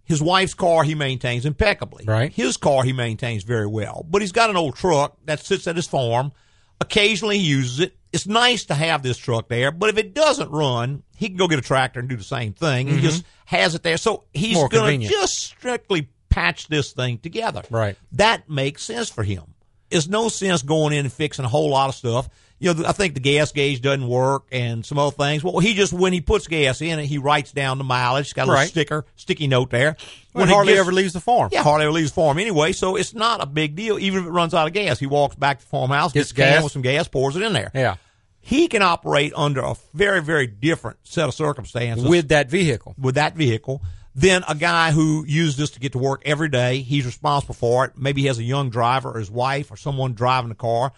[0.04, 2.04] His wife's car he maintains impeccably.
[2.06, 2.30] Right.
[2.30, 4.04] His car he maintains very well.
[4.06, 6.30] But he's got an old truck that sits at his farm.
[6.78, 7.96] Occasionally he uses it.
[8.12, 11.46] It's nice to have this truck there, but if it doesn't run, he can go
[11.48, 12.88] get a tractor and do the same thing.
[12.88, 13.96] He just has it there.
[13.98, 14.74] So he's Mm-hmm.
[14.74, 17.62] Going to just strictly patch this thing together.
[17.70, 17.96] Right.
[18.12, 19.54] That makes sense for him.
[19.90, 22.28] There's no sense going in and fixing a whole lot of stuff.
[22.60, 25.44] You know, I think the gas gauge doesn't work and some other things.
[25.44, 28.26] Well, he just, when he puts gas in it, he writes down the mileage.
[28.26, 28.68] He's got a little Right.
[28.68, 29.96] sticker, sticky note there.
[30.34, 31.50] Well, he hardly gets- ever leaves the farm.
[31.52, 33.96] Yeah, hardly ever leaves the farm anyway, so it's not a big deal.
[34.00, 36.50] Even if it runs out of gas, he walks back to the farmhouse, gets, Gets
[36.56, 36.62] gas.
[36.64, 37.70] with some gas, pours it in there.
[37.72, 37.94] Yeah.
[38.40, 42.94] He can operate under a very, very different set of circumstances With that vehicle.
[42.98, 43.82] with that vehicle
[44.18, 46.80] than a guy who uses this to get to work every day.
[46.80, 47.92] He's responsible for it.
[47.96, 50.92] Maybe he has a young driver or his wife or someone driving the car.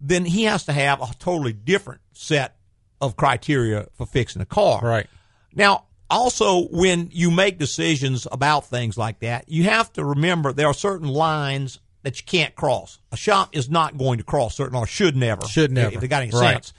[0.00, 2.56] Then he has to have a totally different set
[3.00, 4.80] of criteria for fixing a car.
[4.82, 5.06] Right.
[5.54, 10.68] Now, also, when you make decisions about things like that, you have to remember there
[10.68, 12.98] are certain lines that you can't cross.
[13.12, 15.44] A shop is not going to cross certain, or should never.
[15.46, 15.94] Should never.
[15.96, 16.54] If they got any Right.
[16.54, 16.72] sense.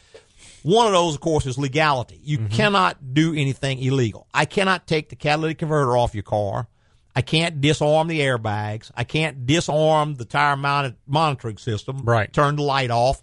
[0.67, 2.19] One of those, of course, is legality.
[2.23, 2.47] You Mm-hmm.
[2.55, 4.27] cannot do anything illegal.
[4.33, 6.67] I cannot take the catalytic converter off your car.
[7.15, 8.91] I can't disarm the airbags.
[8.95, 12.03] I can't disarm the tire mounted monitoring system.
[12.03, 12.31] Right.
[12.33, 13.21] Turn the light off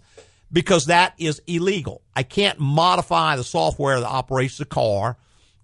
[0.51, 2.01] because that is illegal.
[2.15, 5.15] I can't modify the software that operates the car.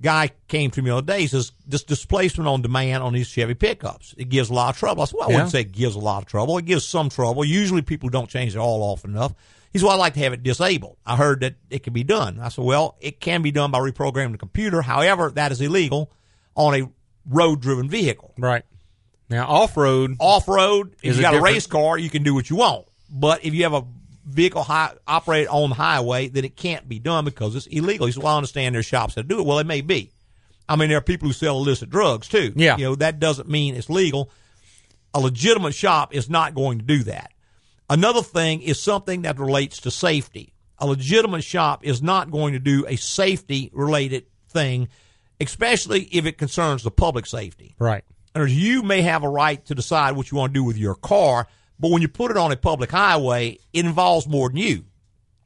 [0.04, 1.22] Guy came to me the other day.
[1.22, 4.80] He says this displacement on demand on these Chevy pickups it gives a lot of
[4.80, 5.02] trouble.
[5.02, 5.36] I said, well, I Yeah.
[5.38, 6.58] wouldn't say it gives a lot of trouble.
[6.58, 7.44] It gives some trouble.
[7.44, 9.34] Usually, people don't change it all often enough.
[9.72, 10.98] He said, well, I like to have it disabled.
[11.06, 12.40] I heard that it can be done.
[12.40, 14.82] I said, well, it can be done by reprogramming the computer.
[14.82, 16.12] However, that is illegal
[16.56, 16.90] on a
[17.30, 18.34] road-driven vehicle.
[18.38, 18.64] Right.
[19.30, 20.18] Now, off road.
[20.20, 22.86] Off road, if you got a race car, you can do what you want.
[23.10, 23.86] But if you have a
[24.26, 28.08] vehicle high, operated on the highway, then it can't be done because it's illegal.
[28.08, 29.46] He said, "Well, I understand there's shops that do it.
[29.46, 30.12] Well, it may be.
[30.68, 32.54] I mean, there are people who sell illicit drugs too.
[32.56, 32.78] Yeah.
[32.78, 34.30] you know that doesn't mean it's legal.
[35.14, 37.31] A legitimate shop is not going to do that.
[37.92, 40.54] Another thing is something that relates to safety.
[40.78, 44.88] A legitimate shop is not going to do a safety related thing,
[45.40, 47.76] especially if it concerns the public safety.
[47.80, 48.04] Right.
[48.34, 50.96] And you may have a right to decide what you want to do with your
[50.96, 51.48] car,
[51.80, 54.86] but when you put it on a public highway, it involves more than you.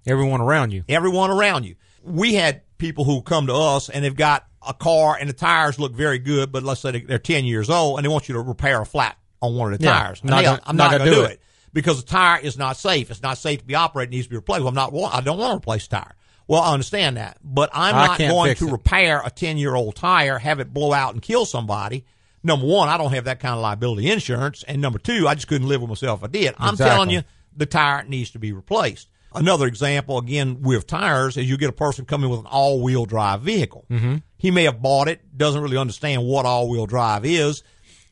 [0.05, 0.83] Everyone around you.
[0.87, 1.75] Everyone around you.
[2.03, 5.79] We had people who come to us and they've got a car and the tires
[5.79, 8.33] look very good, but let's say they- they're 10 years old and they want you
[8.35, 10.23] to repair a flat on one of the Yeah, tires.
[10.23, 11.31] not I'm not going to do do it.
[11.31, 11.41] it.
[11.75, 13.11] Because the tire is not safe.
[13.11, 14.13] It's not safe to be operated.
[14.13, 14.61] It needs to be replaced.
[14.61, 14.93] Well, I'm not.
[15.13, 16.15] I don't want to replace tire.
[16.47, 18.71] Well, I understand that, but I'm I not going to it.
[18.71, 22.05] repair a 10 year old tire, have it blow out and kill somebody.
[22.43, 25.47] Number one, I don't have that kind of liability insurance, and number two, I just
[25.47, 26.55] couldn't live with myself if I did.
[26.59, 26.93] I'm Exactly.
[26.95, 27.23] telling you,
[27.57, 29.09] the tire needs to be replaced.
[29.33, 33.05] Another example, again, with tires, is you get a person coming with an all wheel
[33.05, 33.85] drive vehicle.
[33.89, 34.17] Mm-hmm.
[34.37, 37.63] He may have bought it, doesn't really understand what all wheel drive is.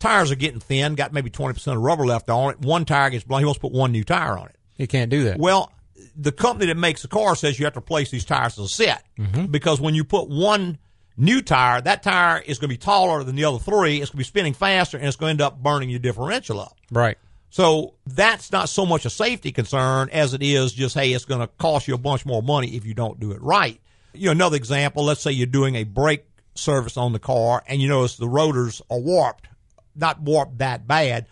[0.04, 2.60] Tires are getting thin, got maybe 20% of rubber left on it.
[2.60, 4.56] One tire gets blown, he wants to put one new tire on it.
[4.76, 5.40] You can't do that.
[5.40, 5.72] Well,
[6.16, 8.68] the company that makes the car says you have to replace these tires as a
[8.68, 9.46] set Mm-hmm.
[9.46, 10.78] because when you put one
[11.16, 14.02] new tire, that tire is going to be taller than the other three.
[14.02, 16.60] It's going to be spinning faster, and it's going to end up burning your differential
[16.60, 16.76] up.
[16.92, 17.18] Right.
[17.50, 21.42] So that's not so much a safety concern as it is just, hey, it's going
[21.42, 23.80] to cost you a bunch more money if you don't do it right.
[24.14, 26.26] You know, another example, let's say you're doing a brake
[26.56, 29.48] service on the car and you notice the rotors are warped,
[29.96, 31.28] not warped that bad.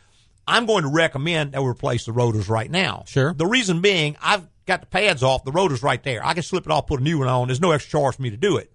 [0.47, 3.03] I'm going to recommend that we replace the rotors right now.
[3.07, 3.33] Sure.
[3.33, 6.25] The reason being, I've got the pads off, the rotor's right there.
[6.25, 7.47] I can slip it off, put a new one on.
[7.47, 8.71] There's no extra charge for me to do it.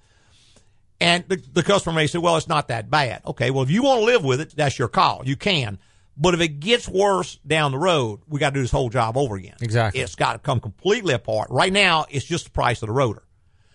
[1.00, 3.22] And the, the customer may say, well, it's not that bad.
[3.26, 5.22] Okay, well, if you want to live with it, that's your call.
[5.26, 5.78] You can.
[6.16, 9.18] But if it gets worse down the road, we got to do this whole job
[9.18, 9.56] over again.
[9.60, 10.00] Exactly.
[10.00, 11.50] It's got to come completely apart.
[11.50, 13.22] Right now, it's just the price of the rotor.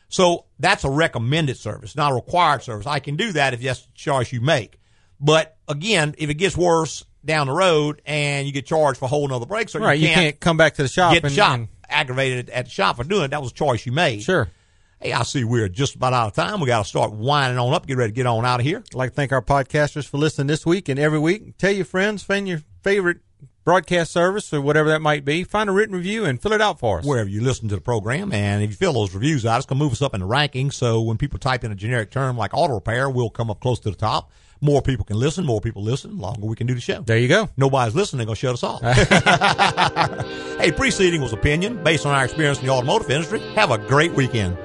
[0.09, 2.87] So that's a recommended service, not a required service.
[2.87, 4.79] I can do that if that's the choice you make.
[5.19, 9.07] But again, if it gets worse down the road and you get charged for a
[9.07, 9.99] whole nother brake service, Right.
[9.99, 12.97] You can't come back to the shop get and, shop and- aggravated at the shop
[12.97, 13.27] for doing it.
[13.31, 14.21] That was a choice you made.
[14.23, 14.49] Sure.
[14.99, 16.59] Hey, I see we're just about out of time.
[16.59, 18.83] We got to start winding on up, get ready to get on out of here.
[18.91, 21.57] I'd like to thank our podcasters for listening this week and every week.
[21.57, 23.17] Tell your friends, find your favorite
[23.63, 25.43] broadcast service or whatever that might be.
[25.43, 27.05] Find a written review and fill it out for us.
[27.05, 29.77] Wherever you listen to the program, and if you fill those reviews out, it's going
[29.79, 30.73] to move us up in the rankings.
[30.73, 33.79] So when people type in a generic term like auto repair, we'll come up close
[33.81, 34.31] to the top.
[34.61, 35.45] More people can listen.
[35.45, 36.17] More people listen.
[36.17, 37.01] Longer we can do the show.
[37.01, 37.49] There you go.
[37.57, 38.19] Nobody's listening.
[38.19, 38.81] They're going to shut us off.
[40.59, 43.39] hey, preceding was opinion based on our experience in the automotive industry.
[43.55, 44.55] Have a great weekend.